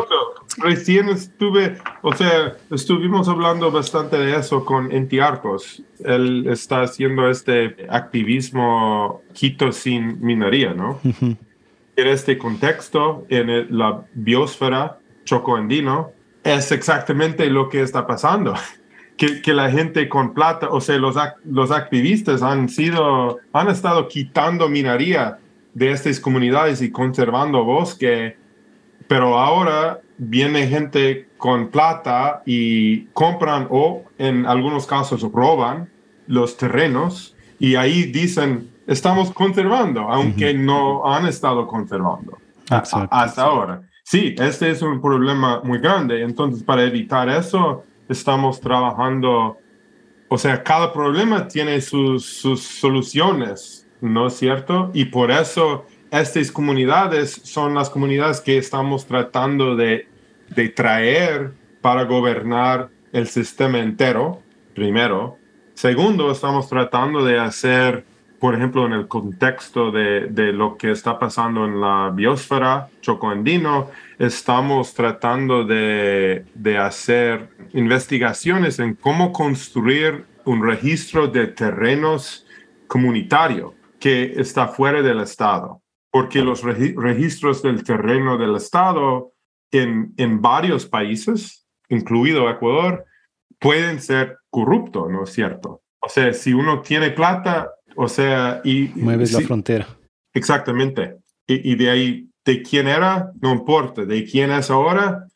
[0.59, 5.83] recién estuve, o sea, estuvimos hablando bastante de eso con Entiarcos.
[6.05, 11.01] Él está haciendo este activismo Quito sin minería, ¿no?
[11.03, 16.13] En este contexto, en la biosfera chocoandino,
[16.45, 18.55] es exactamente lo que está pasando.
[19.17, 24.09] Que, que, la gente con plata, o sea, los, los activistas han sido, han estado
[24.09, 25.39] quitando minería
[25.73, 28.37] de estas comunidades y conservando bosque,
[29.09, 35.89] pero ahora viene gente con plata y compran o en algunos casos roban
[36.27, 42.39] los terrenos y ahí dicen, estamos conservando, aunque no han estado conservando
[42.69, 43.83] hasta ahora.
[44.03, 46.23] Sí, este es un problema muy grande.
[46.23, 49.59] Entonces, para evitar eso, estamos trabajando,
[50.29, 54.91] o sea, cada problema tiene sus, sus soluciones, ¿no es cierto?
[54.95, 60.09] Y por eso estas comunidades son las comunidades que estamos tratando de,
[60.55, 64.43] de traer para gobernar el sistema entero,
[64.75, 65.39] primero.
[65.75, 68.05] Segundo, estamos tratando de hacer,
[68.39, 73.91] por ejemplo, en el contexto de, de lo que está pasando en la biosfera chocoandino,
[74.19, 82.47] estamos tratando de, de hacer investigaciones en cómo construir un registro de terrenos
[82.87, 85.83] comunitario que está fuera del Estado
[86.17, 89.35] porque los registros del terreno del Estado
[89.71, 93.05] en, en varios países, incluido Ecuador,
[93.59, 95.83] pueden ser corruptos, ¿no es cierto?
[96.01, 98.89] O sea, si uno tiene plata, o sea, y...
[98.95, 99.87] Mueves la frontera.
[100.33, 101.19] Exactamente.
[101.47, 104.07] Y, y, de ahí, de quién era, no importa.
[104.07, 105.27] De quién es ahora,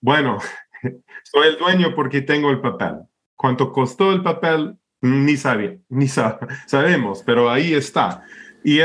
[0.00, 0.38] bueno,
[1.24, 3.02] Soy el dueño porque tengo el papel.
[3.36, 4.78] ¿Cuánto costó el papel?
[5.02, 6.08] Ni sabía, ni
[6.66, 8.24] sabemos, pero ahí está.
[8.64, 8.80] Y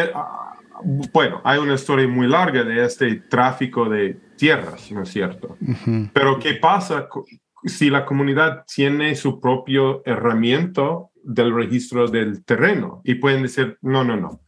[0.84, 5.58] bueno, hay una historia muy larga de este tráfico de tierras, ¿no es cierto?
[6.14, 7.08] Pero ¿qué pasa
[7.66, 10.84] si la comunidad tiene su propio herramienta
[11.24, 13.02] del registro del terreno?
[13.04, 14.42] Y pueden decir, no, no, no.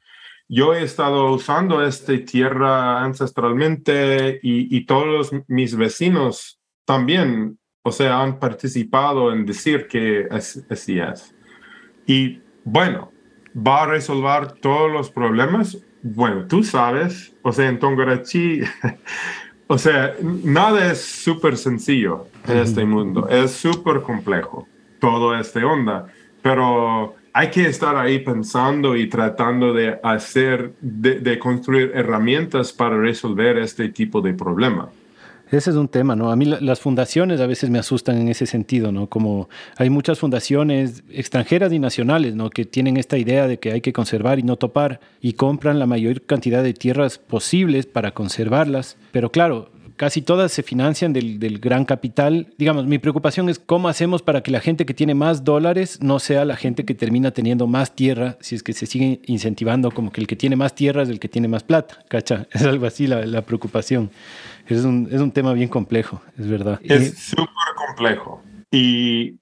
[0.47, 8.21] Yo he estado usando esta tierra ancestralmente y, y todos mis vecinos también, o sea,
[8.21, 11.35] han participado en decir que así es.
[12.07, 13.11] Y bueno,
[13.55, 15.77] ¿va a resolver todos los problemas?
[16.01, 18.61] Bueno, tú sabes, o sea, en Tongarachi,
[19.67, 24.67] o sea, nada es súper sencillo en este mundo, es súper complejo,
[24.99, 26.07] todo este onda,
[26.41, 32.97] pero hay que estar ahí pensando y tratando de hacer, de, de construir herramientas para
[32.97, 34.89] resolver este tipo de problema.
[35.51, 36.31] Ese es un tema, ¿no?
[36.31, 39.07] A mí las fundaciones a veces me asustan en ese sentido, ¿no?
[39.07, 42.51] Como hay muchas fundaciones extranjeras y nacionales, ¿no?
[42.51, 45.87] Que tienen esta idea de que hay que conservar y no topar y compran la
[45.87, 48.95] mayor cantidad de tierras posibles para conservarlas.
[49.11, 52.47] Pero claro, casi todas se financian del, del, gran capital.
[52.57, 56.19] Digamos, mi preocupación es cómo hacemos para que la gente que tiene más dólares no
[56.19, 60.13] sea la gente que termina teniendo más tierra, si es que se sigue incentivando como
[60.13, 62.47] que el que tiene más tierra es el que tiene más plata, ¿cacha?
[62.53, 64.09] Es algo así la, la preocupación.
[64.67, 66.79] Es un, es un, tema bien complejo, es verdad.
[66.81, 68.41] Es súper complejo.
[68.71, 69.37] Y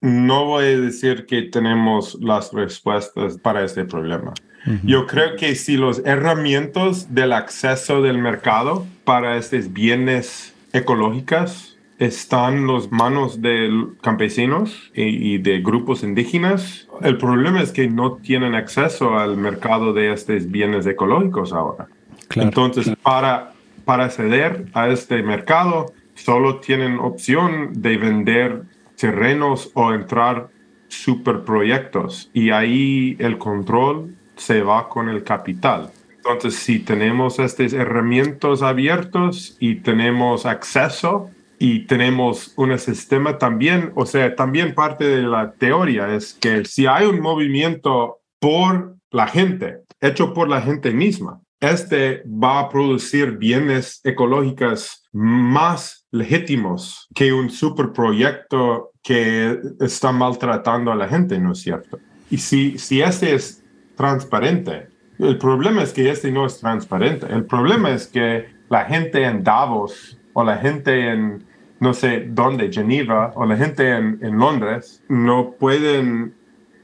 [0.00, 4.34] no voy a decir que tenemos las respuestas para este problema.
[4.82, 12.58] Yo creo que si los herramientas del acceso del mercado para estos bienes ecológicos están
[12.58, 13.70] en las manos de
[14.02, 20.12] campesinos y, de grupos indígenas, el problema es que no tienen acceso al mercado de
[20.12, 21.86] estos bienes ecológicos ahora.
[22.34, 23.52] Entonces, Para,
[23.84, 28.62] para acceder a este mercado, solo tienen opción de vender
[28.96, 30.48] terrenos o entrar
[30.88, 35.90] superproyectos y ahí el control se va con el capital.
[36.28, 44.06] Entonces, si tenemos estas herramientas abiertos y tenemos acceso y tenemos un sistema también, o
[44.06, 49.78] sea, también parte de la teoría es que si hay un movimiento por la gente,
[50.00, 57.50] hecho por la gente misma, este va a producir bienes ecológicos más legítimos que un
[57.50, 61.98] superproyecto que está maltratando a la gente, ¿no es cierto?
[62.30, 63.62] Y si, si este es
[63.96, 64.88] transparente.
[65.18, 67.26] El problema es que este no es transparente.
[67.30, 71.44] El problema es que la gente en Davos o la gente en
[71.78, 76.34] no sé dónde, Geneva o la gente en, en Londres no pueden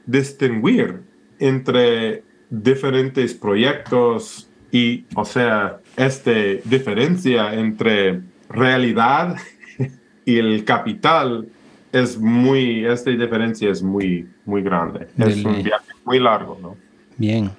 [0.05, 1.01] distinguir
[1.39, 6.31] entre diferentes proyectos y, o sea, esta
[6.63, 9.35] diferencia entre realidad
[10.25, 11.47] y el capital
[11.91, 15.07] es muy, esta diferencia es muy, muy grande.
[15.17, 16.75] Es un viaje muy largo, ¿no?
[17.17, 17.51] Bien.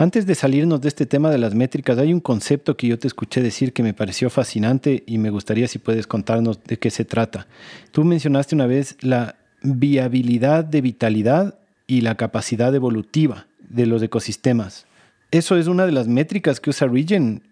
[0.00, 3.06] Antes de salirnos de este tema de las métricas, hay un concepto que yo te
[3.06, 7.04] escuché decir que me pareció fascinante y me gustaría si puedes contarnos de qué se
[7.04, 7.46] trata.
[7.92, 14.86] Tú mencionaste una vez la viabilidad de vitalidad y la capacidad evolutiva de los ecosistemas.
[15.32, 17.42] ¿Eso es una de las métricas que usa Regen?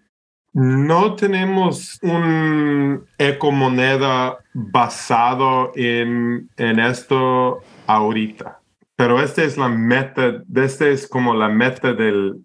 [0.53, 8.58] No tenemos un ecomoneda basado en, en esto ahorita.
[8.99, 12.35] Pero esta es la meta, esta es como la meta de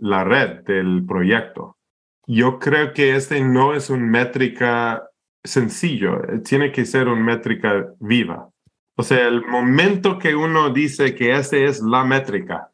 [0.00, 1.78] la red, del proyecto.
[2.28, 5.02] Yo creo que este no es una métrica
[5.42, 8.50] sencillo, tiene que ser una métrica viva.
[8.96, 12.70] O sea, el momento que uno dice que esta es la métrica,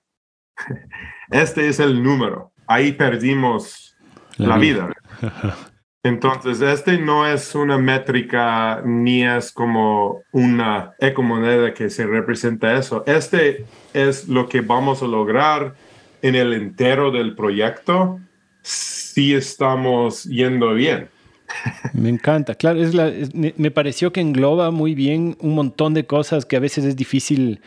[1.31, 3.97] este es el número, ahí perdimos
[4.36, 4.93] la, vida.
[6.05, 13.03] Entonces, este no es una métrica ni es como una ecomoneda que se representa eso.
[13.07, 15.75] Este es lo que vamos a lograr
[16.23, 18.20] en el entero del proyecto
[18.62, 21.09] si estamos yendo bien.
[21.95, 26.45] Me encanta, claro, es la, me pareció que engloba muy bien un montón de cosas
[26.45, 27.61] que a veces es difícil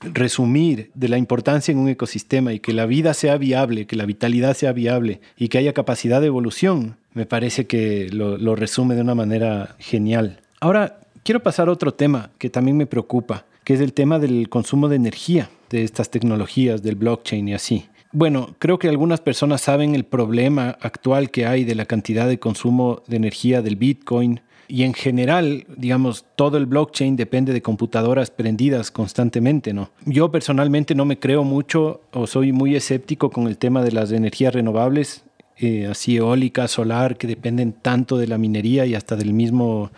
[0.00, 4.06] resumir de la importancia en un ecosistema y que la vida sea viable, que la
[4.06, 6.96] vitalidad sea viable y que haya capacidad de evolución.
[7.18, 10.38] Me parece que lo, resume de una manera genial.
[10.60, 14.48] Ahora, quiero pasar a otro tema que también me preocupa, que es el tema del
[14.48, 17.86] consumo de energía de estas tecnologías, del blockchain y así.
[18.12, 22.38] Bueno, creo que algunas personas saben el problema actual que hay de la cantidad de
[22.38, 28.30] consumo de energía del Bitcoin y en general, digamos, todo el blockchain depende de computadoras
[28.30, 29.90] prendidas constantemente, ¿no?
[30.04, 34.12] Yo personalmente no me creo mucho o soy muy escéptico con el tema de las
[34.12, 35.24] energías renovables,
[35.58, 39.90] eh, así eólica, solar, que dependen tanto de la minería y hasta del mismo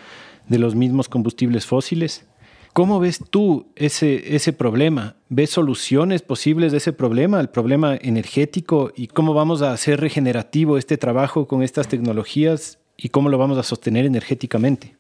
[0.51, 2.27] de los mismos combustibles fósiles.
[2.73, 5.15] ¿Cómo ves tú ese, ese problema?
[5.29, 8.93] ¿Ves soluciones posibles de ese problema, el problema energético?
[8.95, 13.59] ¿Y cómo vamos a hacer regenerativo este trabajo con estas tecnologías y cómo lo vamos
[13.59, 14.97] a sostener energéticamente?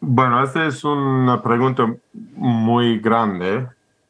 [0.00, 1.94] Bueno, esta es una pregunta
[2.34, 3.66] muy grande.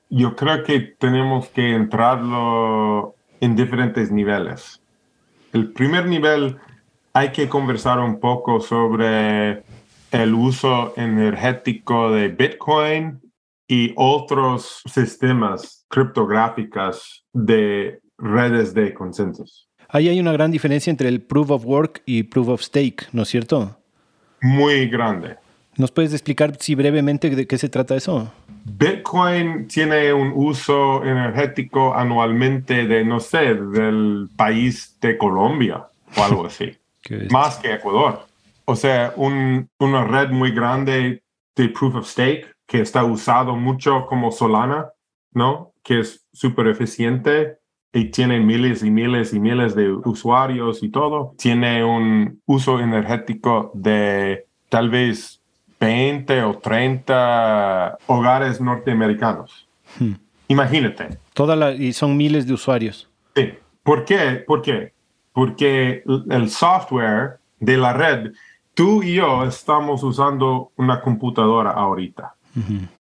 [0.09, 4.80] Yo creo que tenemos que entrarlo en diferentes niveles.
[5.53, 6.59] El primer nivel,
[7.13, 9.63] hay que conversar un poco sobre
[10.13, 13.21] el uso energético de Bitcoin
[13.67, 19.69] y otros sistemas criptográficos de redes de consensos.
[19.89, 23.23] Ahí hay una gran diferencia entre el proof of work y proof of stake, ¿no
[23.23, 23.77] es cierto?
[24.41, 25.37] Muy grande.
[25.77, 28.33] ¿Nos puedes explicar si brevemente de qué se trata eso?
[28.65, 36.47] Bitcoin tiene un uso energético anualmente de, no sé, del país de Colombia o algo
[36.47, 36.77] así.
[37.31, 38.27] Más que Ecuador.
[38.65, 41.23] O sea, una red muy grande
[41.57, 44.91] de proof of stake que está usado mucho como Solana,
[45.33, 45.73] ¿no?
[45.83, 47.59] Que es súper eficiente
[47.93, 51.35] y tiene miles y miles y miles de usuarios y todo.
[51.37, 55.40] Tiene un uso energético de tal vez
[55.81, 59.67] 20 o 30 hogares norteamericanos.
[59.99, 60.13] Hmm.
[60.49, 61.19] Imagínate.
[61.33, 63.09] Toda y son miles de usuarios.
[63.35, 63.55] Sí.
[63.83, 64.45] ¿Por qué?
[64.47, 64.93] ¿Por qué?
[65.33, 68.33] Porque el software de la red
[68.75, 72.35] tú y yo estamos usando una computadora ahorita.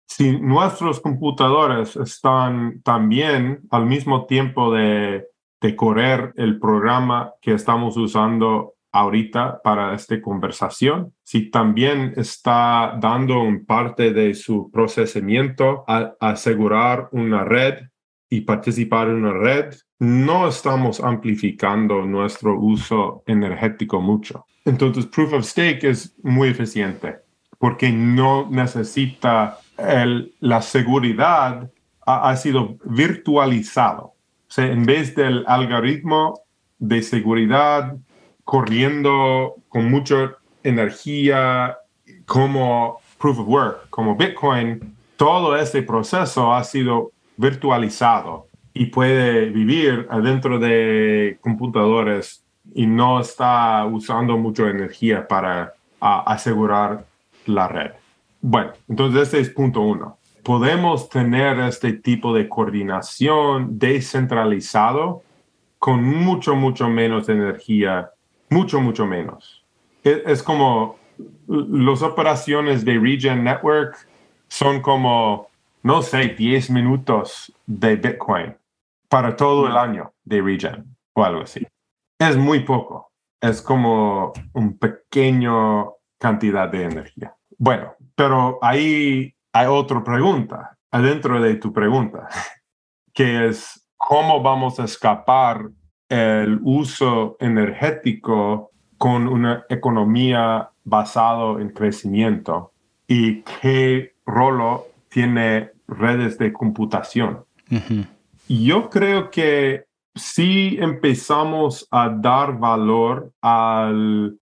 [0.07, 5.27] Si nuestros computadores están también al mismo tiempo de,
[5.61, 13.41] de correr el programa que estamos usando ahorita para esta conversación, si también está dando
[13.41, 17.89] un parte de su procesamiento a asegurar una red
[18.29, 24.47] y participar en una red, no estamos amplificando nuestro uso energético mucho.
[24.65, 27.19] Entonces, Proof of Stake es muy eficiente
[27.61, 29.59] porque no necesita
[30.41, 31.71] la seguridad,
[32.07, 34.15] ha, sido virtualizado.
[34.57, 36.41] En vez del algoritmo
[36.79, 37.97] de seguridad
[38.51, 40.32] corriendo con mucha
[40.64, 41.78] energía
[42.27, 50.09] como Proof of Work, como Bitcoin, todo este proceso ha sido virtualizado y puede vivir
[50.10, 52.43] adentro de computadores
[52.74, 57.05] y no está usando mucha energía para asegurar
[57.47, 57.93] la red.
[58.40, 60.18] Bueno, entonces este es punto uno.
[60.43, 65.22] Podemos tener este tipo de coordinación descentralizado
[65.78, 68.10] con mucho, mucho menos energía,
[68.51, 69.64] mucho, mucho menos.
[70.02, 70.97] Es, como
[71.47, 73.97] las operaciones de Regen Network
[74.48, 75.48] son como,
[75.82, 78.56] no sé, 10 minutos de Bitcoin
[79.09, 81.66] para todo el año de Regen o algo así.
[82.18, 83.12] Es muy poco.
[83.40, 87.35] Es como un pequeño cantidad de energía.
[87.56, 92.28] Bueno, pero ahí hay otra pregunta, adentro de tu pregunta,
[93.14, 95.70] que es cómo vamos a escapar
[96.11, 102.73] el uso energético con una economía basada en crecimiento
[103.07, 107.45] y qué rol tiene redes de computación.
[108.49, 109.85] Yo creo que
[110.15, 113.91] si empezamos a dar valor a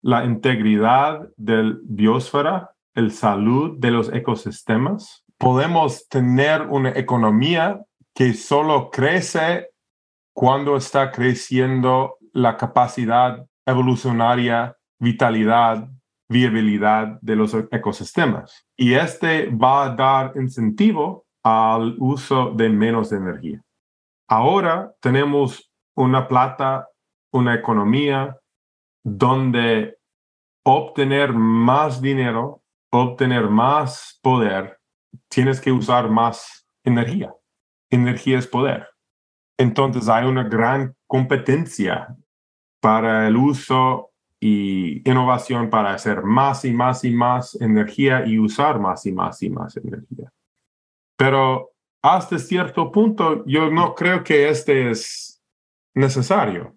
[0.02, 7.80] la integridad del biosfera, el salud de los ecosistemas, podemos tener una economía
[8.14, 9.68] que solo crece
[10.38, 15.88] cuando está creciendo la capacidad evolucionaria, vitalidad,
[16.28, 18.64] viabilidad de los ecosistemas.
[18.76, 23.60] Y este va a dar incentivo al uso de menos energía.
[24.28, 26.86] Ahora tenemos una plata,
[27.32, 28.38] una economía
[29.02, 29.98] donde
[30.64, 32.62] obtener más dinero,
[32.92, 34.78] obtener más poder,
[35.28, 37.34] tienes que usar más energía.
[37.90, 38.86] Energía es poder.
[39.58, 42.16] Entonces hay una gran competencia
[42.80, 44.10] para el uso
[44.40, 49.42] y innovación para hacer más y más y más energía y usar más y más
[49.42, 50.32] y más energía.
[51.16, 51.72] Pero
[52.02, 55.42] hasta cierto punto yo no creo que este es
[55.94, 56.76] necesario,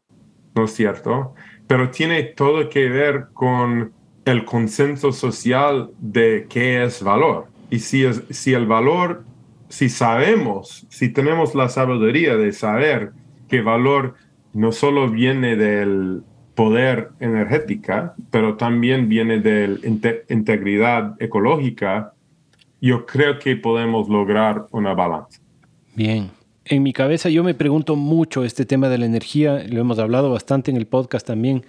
[0.55, 1.35] ¿no es cierto?
[1.67, 3.93] Pero tiene todo que ver con
[4.25, 7.47] el consenso social de qué es valor.
[7.69, 9.23] Y si, es, si el valor,
[9.71, 13.13] si sabemos, si tenemos la sabiduría de saber
[13.47, 14.15] que valor
[14.53, 16.23] no solo viene del
[16.55, 22.13] poder energética, pero también viene de la integridad ecológica,
[22.81, 25.39] yo creo que podemos lograr una balanza.
[25.95, 26.31] Bien.
[26.65, 30.29] En mi cabeza yo me pregunto mucho este tema de la energía, lo hemos hablado
[30.29, 31.65] bastante en el podcast también,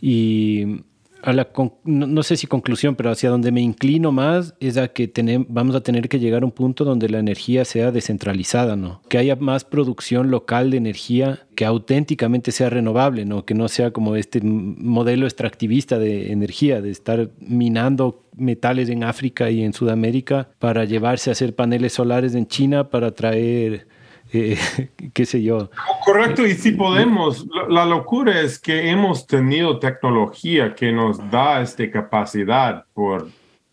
[0.00, 0.84] y
[1.26, 1.48] a la
[1.82, 5.74] no, sé si conclusión, pero hacia donde me inclino más es a que tenemos, vamos
[5.74, 9.02] a tener que llegar a un punto donde la energía sea descentralizada, ¿no?
[9.08, 13.44] Que haya más producción local de energía que auténticamente sea renovable, ¿no?
[13.44, 19.50] Que no sea como este modelo extractivista de energía, de estar minando metales en África
[19.50, 23.88] y en Sudamérica para llevarse a hacer paneles solares en China para traer
[24.32, 24.58] eh,
[25.12, 25.70] qué sé yo.
[26.04, 31.90] Correcto, y si podemos, la locura es que hemos tenido tecnología que nos da esta
[31.90, 33.28] capacidad por,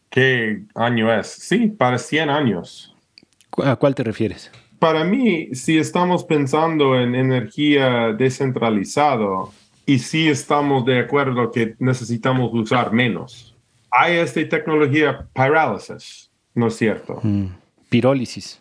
[0.10, 1.28] ¿qué año es?
[1.28, 2.96] Sí, para 100 años.
[3.64, 4.52] ¿A cuál te refieres?
[4.80, 9.46] Para mí, si estamos pensando en energía descentralizada
[9.86, 13.56] y si estamos de acuerdo que necesitamos usar menos,
[13.90, 17.20] hay esta tecnología pyrálisis, ¿no es cierto?
[17.22, 17.46] Mm,
[17.90, 18.60] pirólisis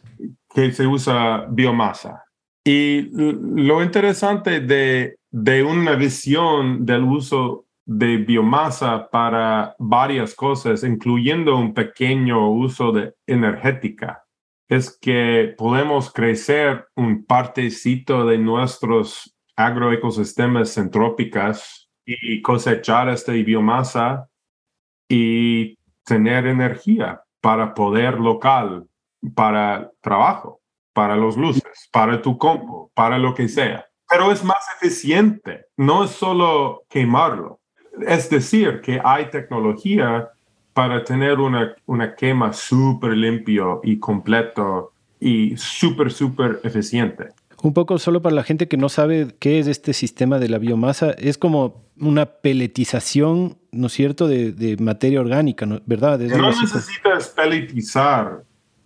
[0.54, 2.24] que se usa biomasa.
[2.64, 11.56] Y lo interesante de, de una visión del uso de biomasa para varias cosas, incluyendo
[11.56, 14.24] un pequeño uso de energética,
[14.68, 24.28] es que podemos crecer un partecito de nuestros agroecosistemas entrópicas y cosechar esta biomasa
[25.08, 28.86] y tener energía para poder local
[29.34, 30.60] para trabajo,
[30.92, 33.86] para los luces, para tu compo, para lo que sea.
[34.08, 37.60] Pero es más eficiente, no es solo quemarlo.
[38.06, 40.28] Es decir, que hay tecnología
[40.72, 47.28] para tener una, una quema súper limpio y completo y súper, súper eficiente.
[47.62, 50.58] Un poco solo para la gente que no sabe qué es este sistema de la
[50.58, 56.18] biomasa, es como una peletización, ¿no es cierto?, de, materia orgánica, ¿verdad?
[56.18, 58.42] no necesitas peletizar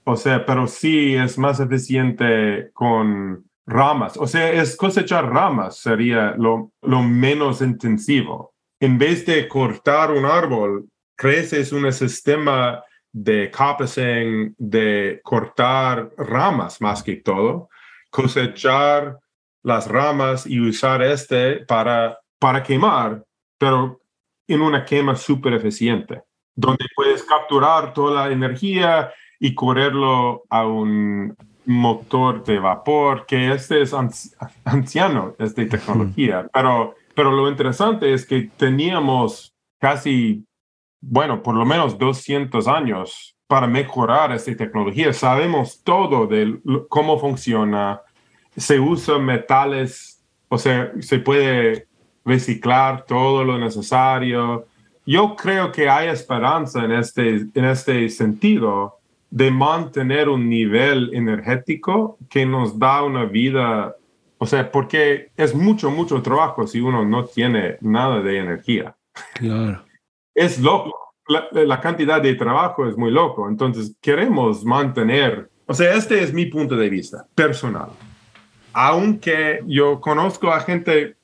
[0.09, 4.17] o sea, pero sí es más eficiente con ramas.
[4.17, 6.71] O sea, es cosechar ramas sería lo,
[7.03, 8.55] menos intensivo.
[8.79, 17.03] En vez de cortar un árbol, creces un sistema de coppicing, de cortar ramas más
[17.03, 17.69] que todo,
[18.09, 19.19] cosechar
[19.65, 23.25] las ramas y usar este para, para quemar,
[23.59, 24.01] pero
[24.47, 26.23] en una quema súper eficiente,
[26.55, 31.37] donde puedes capturar toda la energía y correrlo a un
[31.67, 33.93] motor de vapor, que este es
[34.65, 36.49] anciano, esta tecnología.
[36.53, 40.45] Pero, pero lo interesante es que teníamos casi,
[41.01, 45.13] bueno, por lo menos 200 años para mejorar esta tecnología.
[45.13, 46.59] Sabemos todo de
[46.89, 48.01] cómo funciona.
[48.57, 51.87] Se usan metales, o sea, se puede
[52.25, 54.67] reciclar todo lo necesario.
[55.05, 58.96] Yo creo que hay esperanza en este, en este sentido
[59.31, 63.97] de mantener un nivel energético que nos da una vida,
[64.39, 68.97] o sea, porque es mucho, mucho trabajo si uno no tiene nada de energía.
[69.35, 69.83] Claro.
[70.35, 70.93] Es loco.
[71.29, 73.49] La, cantidad de trabajo es muy loco.
[73.49, 77.91] Entonces, queremos mantener, o sea, este es mi punto de vista personal.
[78.73, 81.17] Aunque yo conozco a gente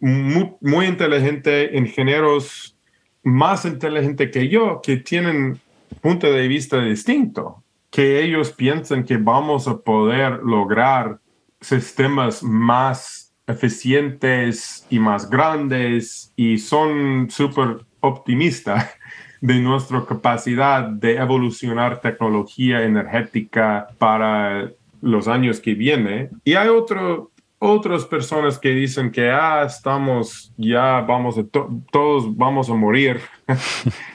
[0.00, 2.78] muy, muy inteligente, ingenieros
[3.22, 5.60] más inteligentes que yo, que tienen
[5.94, 11.18] punto de vista distinto, que ellos piensan que vamos a poder lograr
[11.60, 18.90] sistemas más eficientes y más grandes y son súper optimistas
[19.40, 24.70] de nuestra capacidad de evolucionar tecnología energética para
[25.00, 26.30] los años que vienen.
[26.44, 31.42] Y hay otro, otras personas que dicen que ah, estamos, ya vamos a,
[31.90, 33.20] todos vamos a morir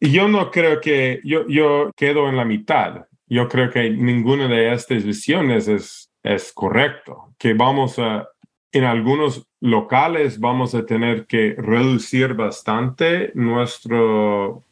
[0.00, 3.06] yo no creo que yo, yo quedo en la mitad.
[3.26, 7.34] Yo creo que ninguna de estas visiones es, es correcto.
[7.38, 8.28] Que vamos a,
[8.72, 14.62] en algunos locales vamos a tener que reducir bastante nuestro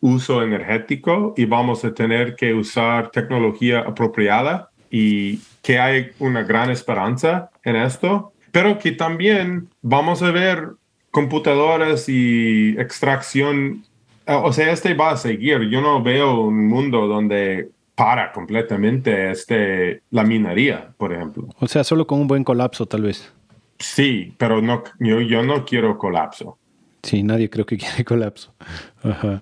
[0.00, 6.70] uso energético y vamos a tener que usar tecnología apropiada y que hay una gran
[6.70, 10.68] esperanza en esto, pero que también vamos a ver
[11.10, 13.84] computadoras y extracción
[14.28, 15.68] o sea, este va a seguir.
[15.68, 21.48] Yo no veo un mundo donde para completamente este, la minería, por ejemplo.
[21.58, 23.32] O sea, solo con un buen colapso, tal vez.
[23.78, 26.58] Sí, pero no, yo, yo no quiero colapso.
[27.02, 28.54] Sí, nadie creo que quiere colapso.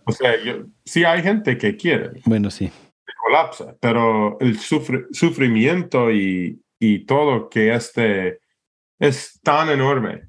[0.04, 0.32] O sea,
[0.84, 2.20] sí hay gente que quiere.
[2.24, 2.70] Bueno, sí.
[3.26, 8.38] Colapsa, pero el sufrimiento y, y todo que este
[9.00, 10.28] es tan enorme.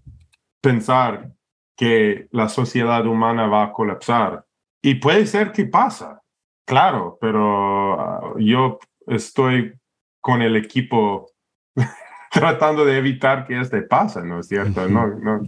[0.62, 1.32] Pensar
[1.76, 4.47] que la sociedad humana va a colapsar
[4.82, 6.22] y puede ser que pasa,
[6.66, 9.74] claro, pero ah, yo estoy
[10.22, 11.32] con el equipo
[12.32, 14.88] tratando de evitar que este pase, ¿no es cierto?
[14.88, 15.42] No, no.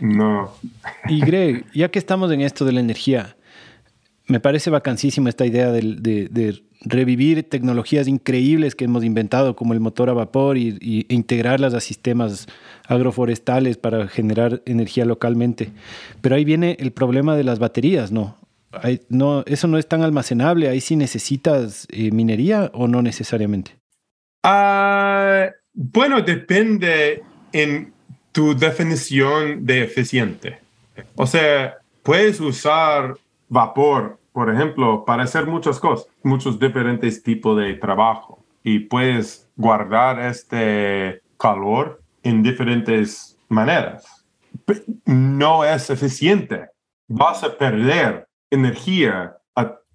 [0.00, 0.54] No.
[1.08, 3.36] Y Greg, ya que estamos en esto de la energía,
[4.26, 10.10] me parece vacancísima esta idea de, revivir tecnologías increíbles que hemos inventado, como el motor
[10.10, 12.46] a vapor, y, e integrarlas a sistemas
[12.86, 15.70] agroforestales para generar energía localmente.
[16.20, 18.36] Pero ahí viene el problema de las baterías, ¿no?
[19.08, 20.68] no eso no es tan almacenable.
[20.68, 23.76] Ahí sí necesitas eh, minería o no necesariamente.
[24.42, 27.92] Ah, bueno, depende en
[28.32, 30.58] tu definición de eficiente.
[31.16, 33.16] O sea, puedes usar
[33.48, 40.20] vapor, por ejemplo, para hacer muchas cosas, muchos diferentes tipos de trabajo y puedes guardar
[40.20, 44.24] este calor en diferentes maneras.
[45.04, 46.68] No es eficiente.
[47.08, 49.36] Vas a perder energía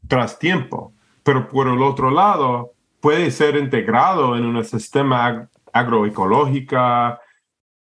[0.08, 0.94] tras tiempo.
[1.24, 7.20] Pero por el otro lado, puede ser integrado en un sistema agroecológico,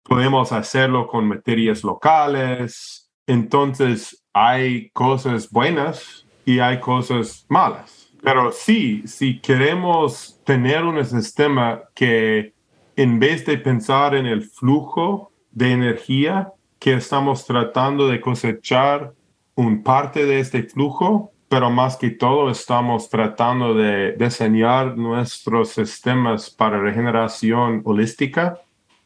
[0.04, 3.10] podemos hacerlo con materias locales.
[3.26, 8.12] Entonces, hay cosas buenas y hay cosas malas.
[8.24, 12.54] Pero sí, si queremos tener un sistema que
[12.96, 19.14] en vez de pensar en el flujo de energía que estamos tratando de cosechar
[19.54, 26.50] un parte de este flujo, pero más que todo estamos tratando de diseñar nuestros sistemas
[26.50, 28.60] para regeneración holística.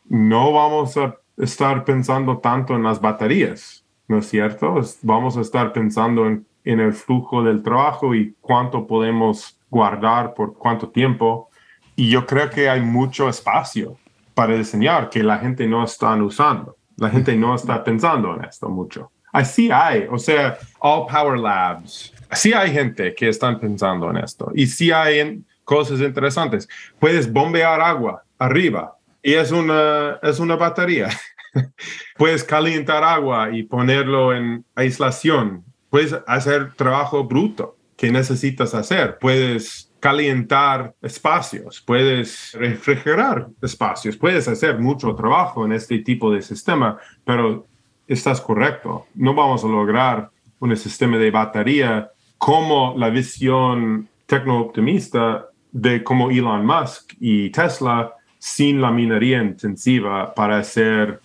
[0.08, 4.80] No vamos a estar pensando tanto en las baterías, ¿no es cierto?
[5.02, 10.54] Vamos a estar pensando en, en el flujo del trabajo y cuánto podemos guardar por
[10.54, 11.50] cuánto tiempo.
[11.96, 13.98] Y yo creo que hay mucho espacio
[14.34, 16.78] para diseñar que la gente no está usando.
[16.98, 19.12] La gente no está pensando en esto mucho.
[19.32, 22.14] Así hay, o sea, All Power Labs.
[22.32, 26.68] Sí hay gente que están pensando en esto y sí hay cosas interesantes.
[27.00, 31.10] Puedes bombear agua arriba y es una, es una batería.
[32.18, 35.64] Puedes calentar agua y ponerlo en aislación.
[35.94, 39.20] Puedes hacer trabajo bruto que necesitas hacer.
[39.20, 46.98] Puedes calentar espacios, puedes refrigerar espacios, puedes hacer mucho trabajo en este tipo de sistema,
[47.24, 47.68] pero
[48.08, 49.06] estás correcto.
[49.14, 52.10] No vamos a lograr un sistema de batería
[52.40, 60.58] como la visión tecno-optimista de como Elon Musk y Tesla sin la minería intensiva para
[60.58, 61.22] hacer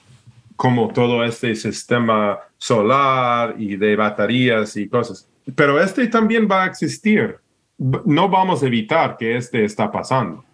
[0.58, 5.30] como todo este sistema solar y de baterías y cosas.
[5.54, 7.36] Pero este también va a existir.
[7.78, 10.44] No vamos a evitar que este está pasando.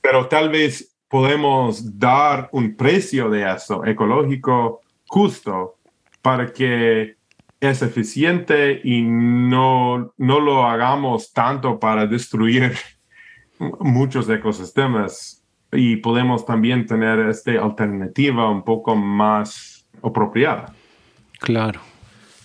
[0.00, 5.76] Pero tal vez podemos dar un precio de eso ecológico justo
[6.22, 7.16] para que
[7.60, 12.72] es eficiente y no, no lo hagamos tanto para destruir
[13.80, 15.41] muchos ecosistemas
[15.72, 20.74] y podemos también tener esta alternativa un poco más apropiada.
[21.40, 21.80] Claro.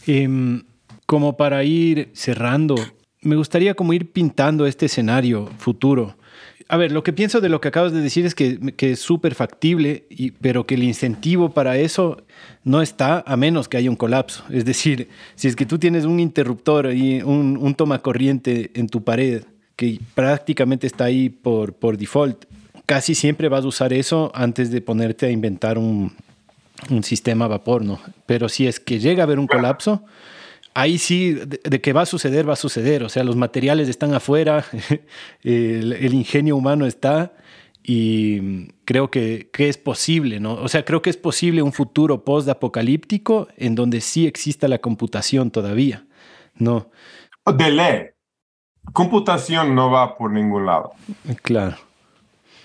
[0.06, 0.64] Em,
[1.06, 2.76] como para ir cerrando,
[3.22, 6.16] me gustaría como ir pintando este escenario futuro
[6.70, 9.36] a ver, lo que pienso de lo que acabas de decir es que, es súper
[9.36, 12.24] factible, y, pero que el incentivo para eso
[12.64, 14.44] no está a menos que haya un colapso.
[14.50, 18.90] Es decir, si es que tú tienes un interruptor y un, un toma corriente en
[18.90, 19.44] tu pared
[19.78, 22.46] que prácticamente está ahí por, por default,
[22.88, 26.14] casi siempre vas a usar eso antes de ponerte a inventar un,
[26.90, 28.00] un sistema a vapor, ¿no?
[28.26, 30.04] Pero si es que llega a haber un colapso,
[30.74, 33.04] ahí sí, de, que va a suceder, va a suceder.
[33.04, 34.66] O sea, los materiales están afuera,
[35.44, 37.34] el, ingenio humano está
[37.84, 40.54] y creo que, es posible, ¿no?
[40.54, 45.52] O sea, creo que es posible un futuro post-apocalíptico en donde sí exista la computación
[45.52, 46.06] todavía,
[46.56, 46.90] ¿no?
[47.46, 48.06] De ley.
[48.94, 50.94] Computación no va por ningún lado.
[51.42, 51.87] Claro.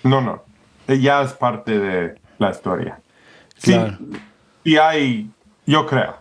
[0.02, 0.42] No, no.
[0.88, 3.00] Ya es parte de la historia.
[3.62, 3.98] Claro.
[4.64, 5.30] y hay,
[5.66, 6.16] yo creo.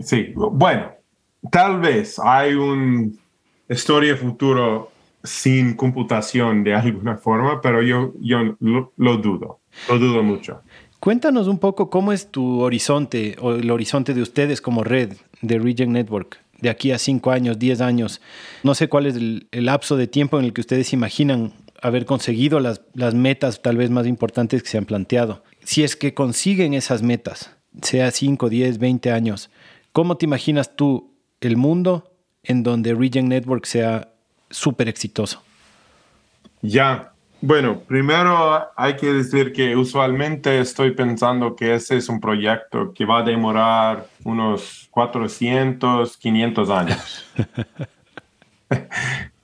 [0.00, 0.92] Sí, bueno,
[1.50, 3.10] tal vez hay una
[3.68, 4.90] historia futuro
[5.22, 10.62] sin computación de alguna forma, pero yo, yo lo, dudo, lo dudo mucho.
[11.00, 15.58] Cuéntanos un poco cómo es tu horizonte o el horizonte de ustedes como red de
[15.58, 18.20] Regen Network de aquí a cinco años, diez años.
[18.62, 21.52] No sé cuál es el, lapso de tiempo en el que ustedes imaginan
[21.82, 25.42] haber conseguido las, las metas tal vez más importantes que se han planteado.
[25.62, 29.50] Si es que consiguen esas metas, sea 5, 10, 20 años,
[29.92, 34.08] ¿cómo te imaginas tú el mundo en donde Regen Network sea
[34.50, 35.42] súper exitoso?
[36.62, 42.92] Ya, bueno, primero hay que decir que usualmente estoy pensando que ese es un proyecto
[42.92, 47.24] que va a demorar unos 400, 500 años.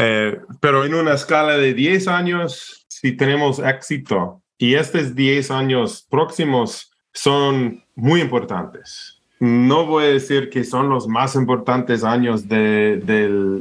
[0.00, 6.06] Eh, pero en una escala de 10 años, si tenemos éxito y estos 10 años
[6.08, 9.20] próximos son muy importantes.
[9.40, 13.02] No voy a decir que son los más importantes años de,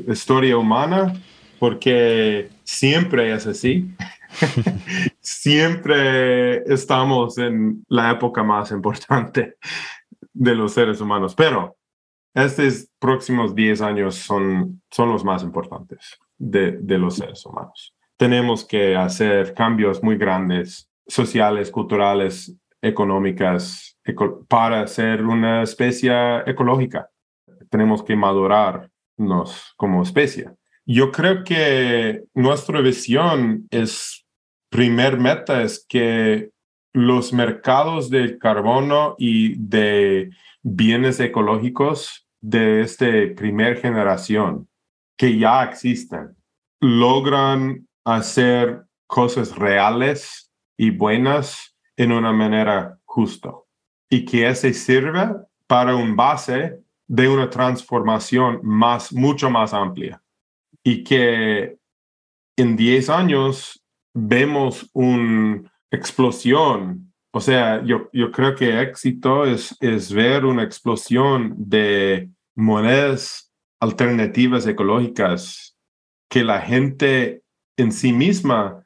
[0.05, 1.13] la historia humana,
[1.57, 3.89] porque siempre es así.
[5.21, 9.55] siempre estamos en la época más importante
[10.33, 11.78] de los seres humanos, pero
[12.33, 17.93] estos próximos 10 años son, son los más importantes de, de los seres humanos.
[18.17, 23.97] Tenemos que hacer cambios muy grandes, sociales, culturales, económicas,
[24.47, 26.11] para ser una especie
[26.45, 27.09] ecológica.
[27.69, 30.49] Tenemos que madurarnos como especie.
[30.85, 34.25] Yo creo que nuestra visión es,
[34.69, 36.49] primer meta es que
[36.93, 43.05] los mercados de carbono y de bienes ecológicos de esta
[43.35, 44.67] primera generación
[45.17, 46.35] que ya existen
[46.79, 53.51] logran hacer cosas reales y buenas en una manera justa
[54.09, 55.35] y que ese sirve
[55.67, 60.21] para un base de una transformación más, mucho más amplia
[60.83, 61.77] y que
[62.55, 63.83] en 10 años
[64.13, 67.13] vemos una explosión.
[67.31, 74.65] O sea, yo, yo creo que éxito es, es ver una explosión de monedas alternativas
[74.67, 75.77] ecológicas
[76.29, 77.43] que la gente
[77.77, 78.85] en sí misma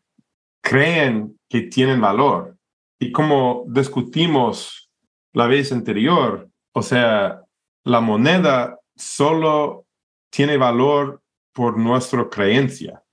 [0.61, 2.57] creen que tienen valor.
[2.99, 4.89] Y como discutimos
[5.34, 7.41] la vez anterior, o sea,
[7.84, 9.85] la moneda solo
[10.31, 11.21] tiene valor
[11.53, 13.03] por nuestra creencia,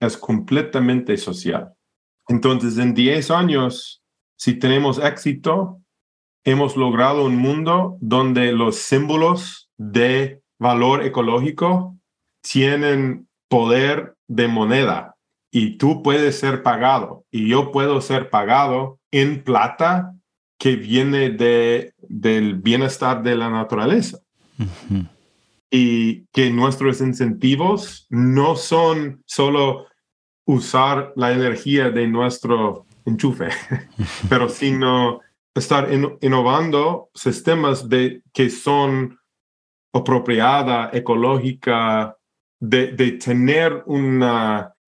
[0.00, 1.74] es completamente social.
[2.30, 4.04] Entonces, en 10 años,
[4.36, 5.80] si tenemos éxito,
[6.44, 11.98] hemos logrado un mundo donde los símbolos de valor ecológico
[12.40, 15.16] tienen poder de moneda
[15.50, 20.14] y tú puedes ser pagado y yo puedo ser pagado en plata
[20.56, 24.20] que viene de, del bienestar de la naturaleza.
[25.68, 29.86] Y que nuestros incentivos no son solo
[30.50, 33.48] usar la energía de nuestro enchufe,
[34.28, 35.20] pero sino
[35.54, 35.88] estar
[36.20, 39.18] innovando sistemas de, que son
[39.92, 42.16] apropiada, ecológica,
[42.60, 44.24] de, de tener un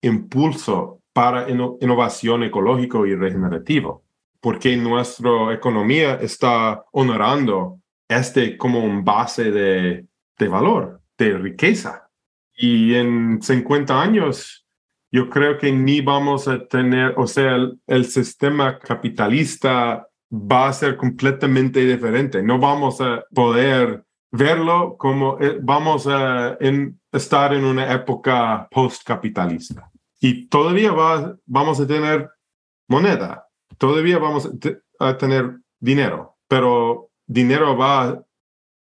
[0.01, 4.03] impulso para innovación ecológico y regenerativo,
[4.41, 10.05] porque nuestra economía está honorando este como un base de,
[10.37, 12.09] de valor, de riqueza.
[12.55, 14.62] Y en 50 años,
[15.13, 20.97] yo creo que ni vamos a tener, o sea, el, sistema capitalista va a ser
[20.97, 22.41] completamente diferente.
[22.41, 26.57] No vamos a poder verlo como eh, vamos a
[27.11, 29.91] estar en una época post-capitalista.
[30.19, 32.31] Y todavía va, vamos a tener
[32.87, 34.49] moneda, todavía vamos
[34.99, 38.19] a tener dinero, pero dinero va,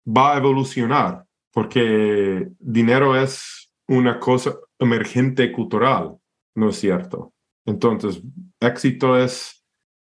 [0.07, 6.17] va a evolucionar porque dinero es una cosa emergente cultural,
[6.55, 7.33] ¿no es cierto?
[7.65, 8.21] Entonces,
[8.59, 9.65] éxito es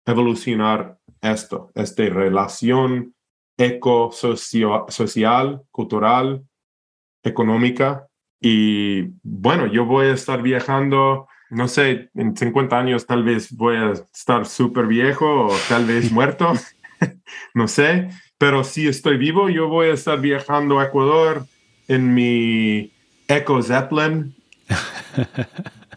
[0.06, 3.14] evolucionar esto, esta relación
[3.58, 6.46] eco social, cultural,
[7.24, 8.08] económica.
[8.40, 13.76] Y bueno, yo voy a estar viajando, no sé, en 50 años tal vez voy
[13.76, 16.54] a estar súper viejo o tal vez muerto,
[17.54, 21.46] no sé, pero si estoy vivo, yo voy a estar viajando a Ecuador
[21.90, 22.94] en mi
[23.28, 24.34] Eco Zeppelin.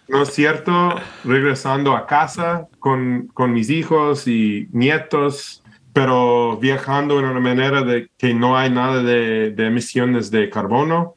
[0.09, 0.95] ¿No es cierto?
[1.25, 5.63] Regresando a casa con, con mis hijos y nietos
[5.93, 11.15] pero viajando en una manera de que no hay nada de, emisiones de carbono.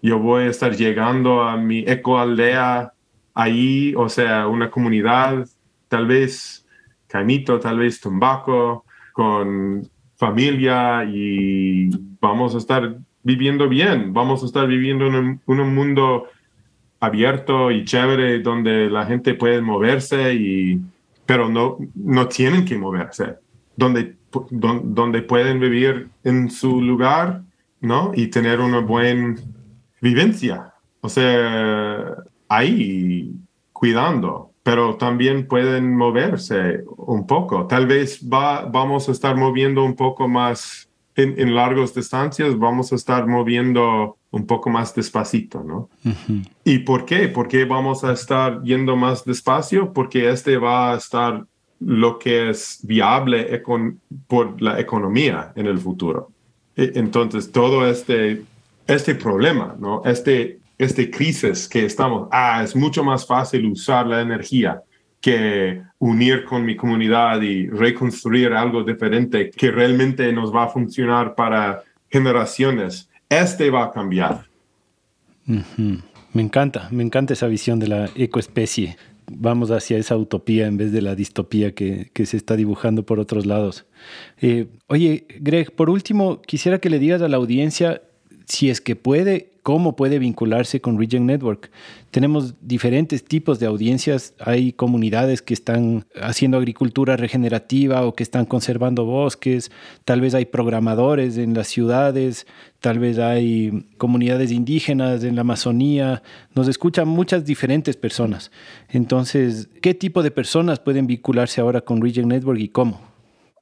[0.00, 2.92] Yo voy a estar llegando a mi ecoaldea
[3.34, 5.46] ahí, o sea, una comunidad,
[5.88, 6.66] tal vez
[7.08, 11.90] Caimito, tal vez Tumbaco, con familia y
[12.20, 16.28] vamos a estar viviendo bien, vamos a estar viviendo en un, mundo
[17.00, 20.80] abierto y chévere donde la gente puede moverse y
[21.24, 23.36] pero no no tienen que moverse
[23.76, 27.42] donde, donde pueden vivir en su lugar,
[27.80, 28.12] ¿no?
[28.14, 29.36] Y tener una buena
[30.00, 30.72] vivencia.
[31.00, 32.16] O sea,
[32.48, 33.32] ahí
[33.72, 37.66] cuidando, pero también pueden moverse un poco.
[37.66, 40.85] Tal vez va, vamos a estar moviendo un poco más
[41.16, 45.88] en, en largas distancias, vamos a estar moviendo un poco más despacito, ¿no?
[46.62, 47.28] ¿Y por qué?
[47.28, 49.92] ¿Por qué vamos a estar yendo más despacio?
[49.92, 51.44] Porque este va a estar
[51.80, 53.62] lo que es viable
[54.26, 56.30] por la economía en el futuro.
[56.76, 58.42] E, entonces, todo este,
[58.86, 60.02] este problema, ¿no?
[60.04, 64.82] Este, este crisis que estamos, ah, es mucho más fácil usar la energía
[65.26, 71.34] que unir con mi comunidad y reconstruir algo diferente que realmente nos va a funcionar
[71.34, 73.10] para generaciones.
[73.28, 74.46] Este va a cambiar.
[75.44, 78.98] Me encanta, me encanta esa visión de la ecoespecie.
[79.28, 83.46] Vamos hacia esa utopía en vez de la distopía que, se está dibujando por otros
[83.46, 83.84] lados.
[84.40, 88.00] Eh, oye, Greg, por último, quisiera que le digas a la audiencia
[88.44, 91.72] si es que puede cómo puede vincularse con Region Network.
[92.12, 94.32] Tenemos diferentes tipos de audiencias.
[94.38, 99.72] Hay comunidades que están haciendo agricultura regenerativa o que están conservando bosques.
[100.04, 102.46] Tal vez hay programadores en las ciudades.
[102.78, 106.22] Tal vez hay comunidades indígenas en la Amazonía.
[106.54, 108.52] Nos escuchan muchas diferentes personas.
[108.88, 113.00] Entonces, ¿qué tipo de personas pueden vincularse ahora con Region Network y cómo?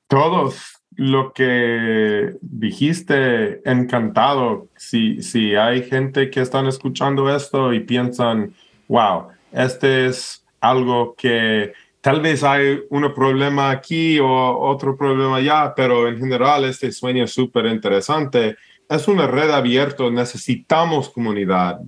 [0.06, 4.68] Todos lo que dijiste, encantado.
[4.76, 8.54] Si, si hay gente que están escuchando esto y piensan,
[8.88, 15.72] wow, este es algo que tal vez hay un problema aquí o otro problema allá,
[15.74, 18.56] pero en general este sueño es súper interesante.
[18.88, 21.80] Es una red abierta, necesitamos comunidad.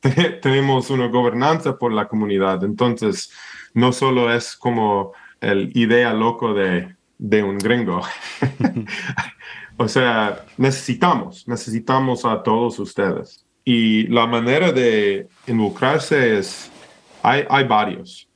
[0.42, 3.30] Tenemos una gobernanza por la comunidad, entonces
[3.74, 8.00] no solo es como el idea loco de de un gringo.
[9.76, 13.44] o sea, necesitamos, necesitamos a todos ustedes.
[13.62, 16.70] Y la manera de involucrarse es,
[17.22, 18.26] hay, hay varios.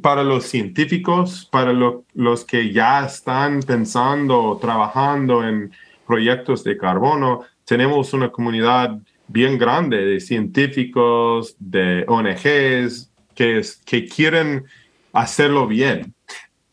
[0.00, 1.72] Para los científicos, para
[2.14, 5.70] los que ya están pensando, trabajando en
[6.06, 8.98] proyectos de carbono, tenemos una comunidad
[9.28, 14.64] bien grande de científicos, de ONGs, que, que quieren
[15.12, 16.14] hacerlo bien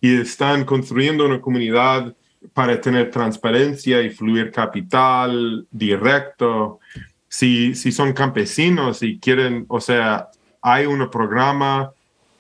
[0.02, 2.16] y están construyendo una comunidad
[2.54, 6.80] para tener transparencia y fluir capital directo.
[7.28, 10.30] Si, si son campesinos y quieren, o sea,
[10.62, 11.92] hay un programa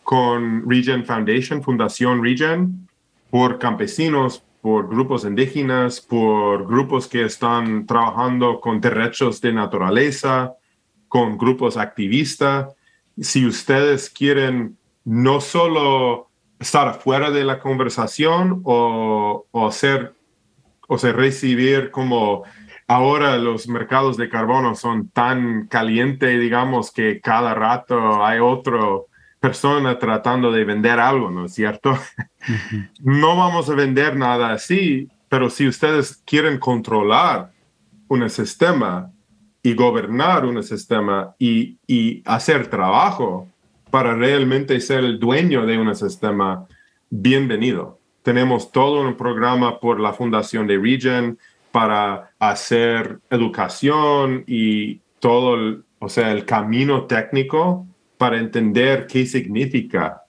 [0.04, 2.88] con Regen Foundation, Fundación Regen,
[3.30, 10.54] por campesinos, por grupos indígenas, por grupos que están trabajando con derechos de naturaleza,
[11.08, 12.74] con grupos activistas.
[13.20, 16.29] Si ustedes quieren no solo
[16.60, 20.14] estar afuera de la conversación o, o ser
[20.92, 22.44] o sea, recibir como
[22.88, 28.80] ahora los mercados de carbono son tan calientes, digamos, que cada rato hay otra
[29.40, 31.98] persona tratando de vender algo, ¿no es cierto?
[33.00, 37.52] no vamos a vender nada así, pero si ustedes quieren controlar
[38.08, 39.12] un sistema
[39.62, 43.48] y gobernar un sistema y, y hacer trabajo,
[43.92, 46.68] para realmente ser el dueño de un sistema,
[47.10, 48.00] bienvenido.
[48.24, 51.38] Tenemos todo un programa por la Fundación de Regen
[51.72, 57.88] para hacer educación y todo, el, o sea, el camino técnico
[58.18, 60.24] para entender qué significa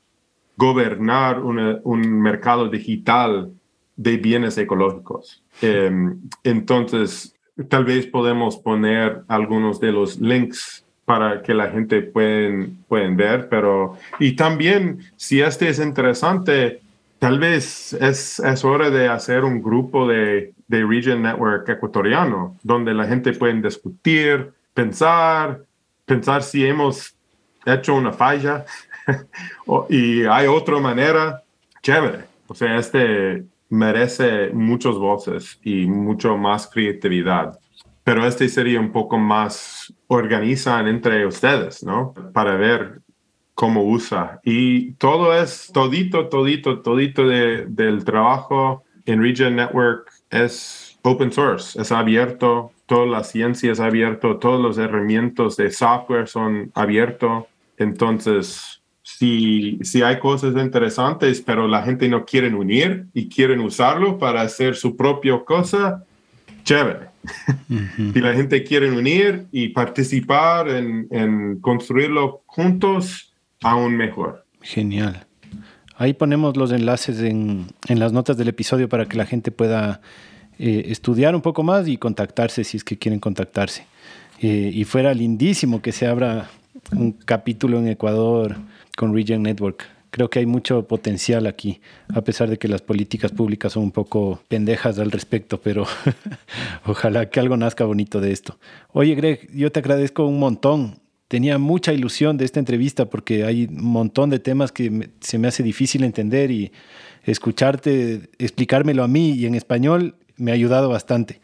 [0.57, 3.53] gobernar un mercado digital
[3.97, 5.43] de bienes ecológicos.
[5.61, 7.35] Em, entonces,
[7.69, 13.49] tal vez podemos poner algunos de los links para que la gente pueden, pueden ver,
[13.49, 16.83] pero y también si este es interesante,
[17.19, 22.95] tal vez es, es hora de hacer un grupo de, de Region Network ecuatoriano, donde
[22.95, 25.65] la gente puede discutir, pensar,
[26.07, 27.17] pensar si hemos
[27.67, 28.65] hecho una falla
[29.89, 31.43] y hay otra manera,
[31.83, 32.21] chévere.
[32.47, 37.59] O sea, este merece muchas voces y mucho más creatividad
[38.05, 42.13] pero este sería un poco más organizan entre ustedes, ¿no?
[42.35, 43.01] Para ver
[43.55, 44.41] cómo usa.
[44.43, 51.81] Y todo es, todito, todito, todito de, del trabajo en Region Network es open source,
[51.81, 57.45] es abierto, toda la ciencia es abierto, todos los herramientas de software son abiertos.
[57.77, 64.19] Entonces, si, si hay cosas interesantes, pero la gente no quiere unir y quieren usarlo
[64.19, 66.05] para hacer su propia cosa,
[66.65, 67.10] chévere.
[67.69, 73.33] Si la gente quiere unir y participar en, construirlo juntos,
[73.63, 74.45] aún mejor.
[74.63, 75.27] Genial.
[75.97, 80.01] Ahí ponemos los enlaces en, las notas del episodio para que la gente pueda
[80.59, 83.87] eh, estudiar un poco más y contactarse si es que quieren contactarse.
[84.41, 86.49] Eh, y fuera lindísimo que se abra
[86.93, 88.57] un capítulo en Ecuador
[88.97, 89.87] con Region Network.
[90.11, 91.81] Creo que hay mucho potencial aquí,
[92.13, 95.87] a pesar de que las políticas públicas son un poco pendejas al respecto, pero
[96.85, 98.59] ojalá que algo nazca bonito de esto.
[98.93, 100.99] Oye, Greg, yo te agradezco un montón.
[101.29, 105.47] Tenía mucha ilusión de esta entrevista porque hay un montón de temas que se me
[105.47, 106.73] hace difícil entender y
[107.25, 111.41] escucharte, explicármelo a mí y en español me ha ayudado bastante.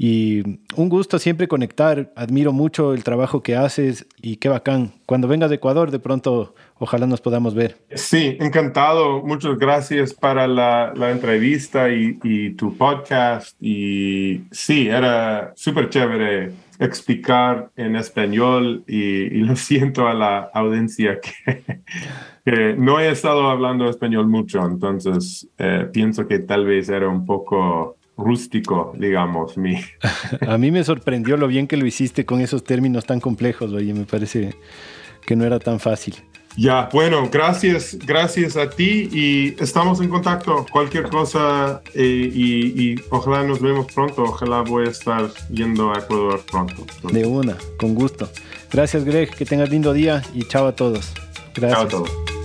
[0.00, 2.12] Y un gusto siempre conectar.
[2.14, 4.92] Admiro mucho el trabajo que haces y qué bacán.
[5.06, 7.78] Cuando vengas de Ecuador, de pronto, ojalá nos podamos ver.
[7.94, 9.24] Sí, encantado.
[9.24, 13.60] Muchas gracias para la, la entrevista y, y, tu podcast.
[13.60, 21.18] Y sí, era súper chévere explicar en español y, y, lo siento a la audiencia
[21.20, 21.64] que,
[22.44, 27.26] que, no he estado hablando español mucho, entonces eh, pienso que tal vez era un
[27.26, 29.56] poco rústico, digamos.
[29.56, 29.80] Mi.
[30.46, 33.94] A mí me sorprendió lo bien que lo hiciste con esos términos tan complejos, oye,
[33.94, 34.54] me parece
[35.24, 36.16] que no era tan fácil.
[36.56, 40.66] Ya, bueno, gracias, gracias a ti y estamos en contacto.
[40.72, 44.24] Cualquier cosa eh, y, y, ojalá nos vemos pronto.
[44.24, 46.84] Ojalá voy a estar yendo a Ecuador pronto.
[47.12, 48.28] De una, con gusto.
[48.72, 49.30] Gracias, Greg.
[49.30, 51.12] Que tengas lindo día y chao a todos.
[51.54, 51.78] Gracias.
[51.78, 52.37] Chao a todos.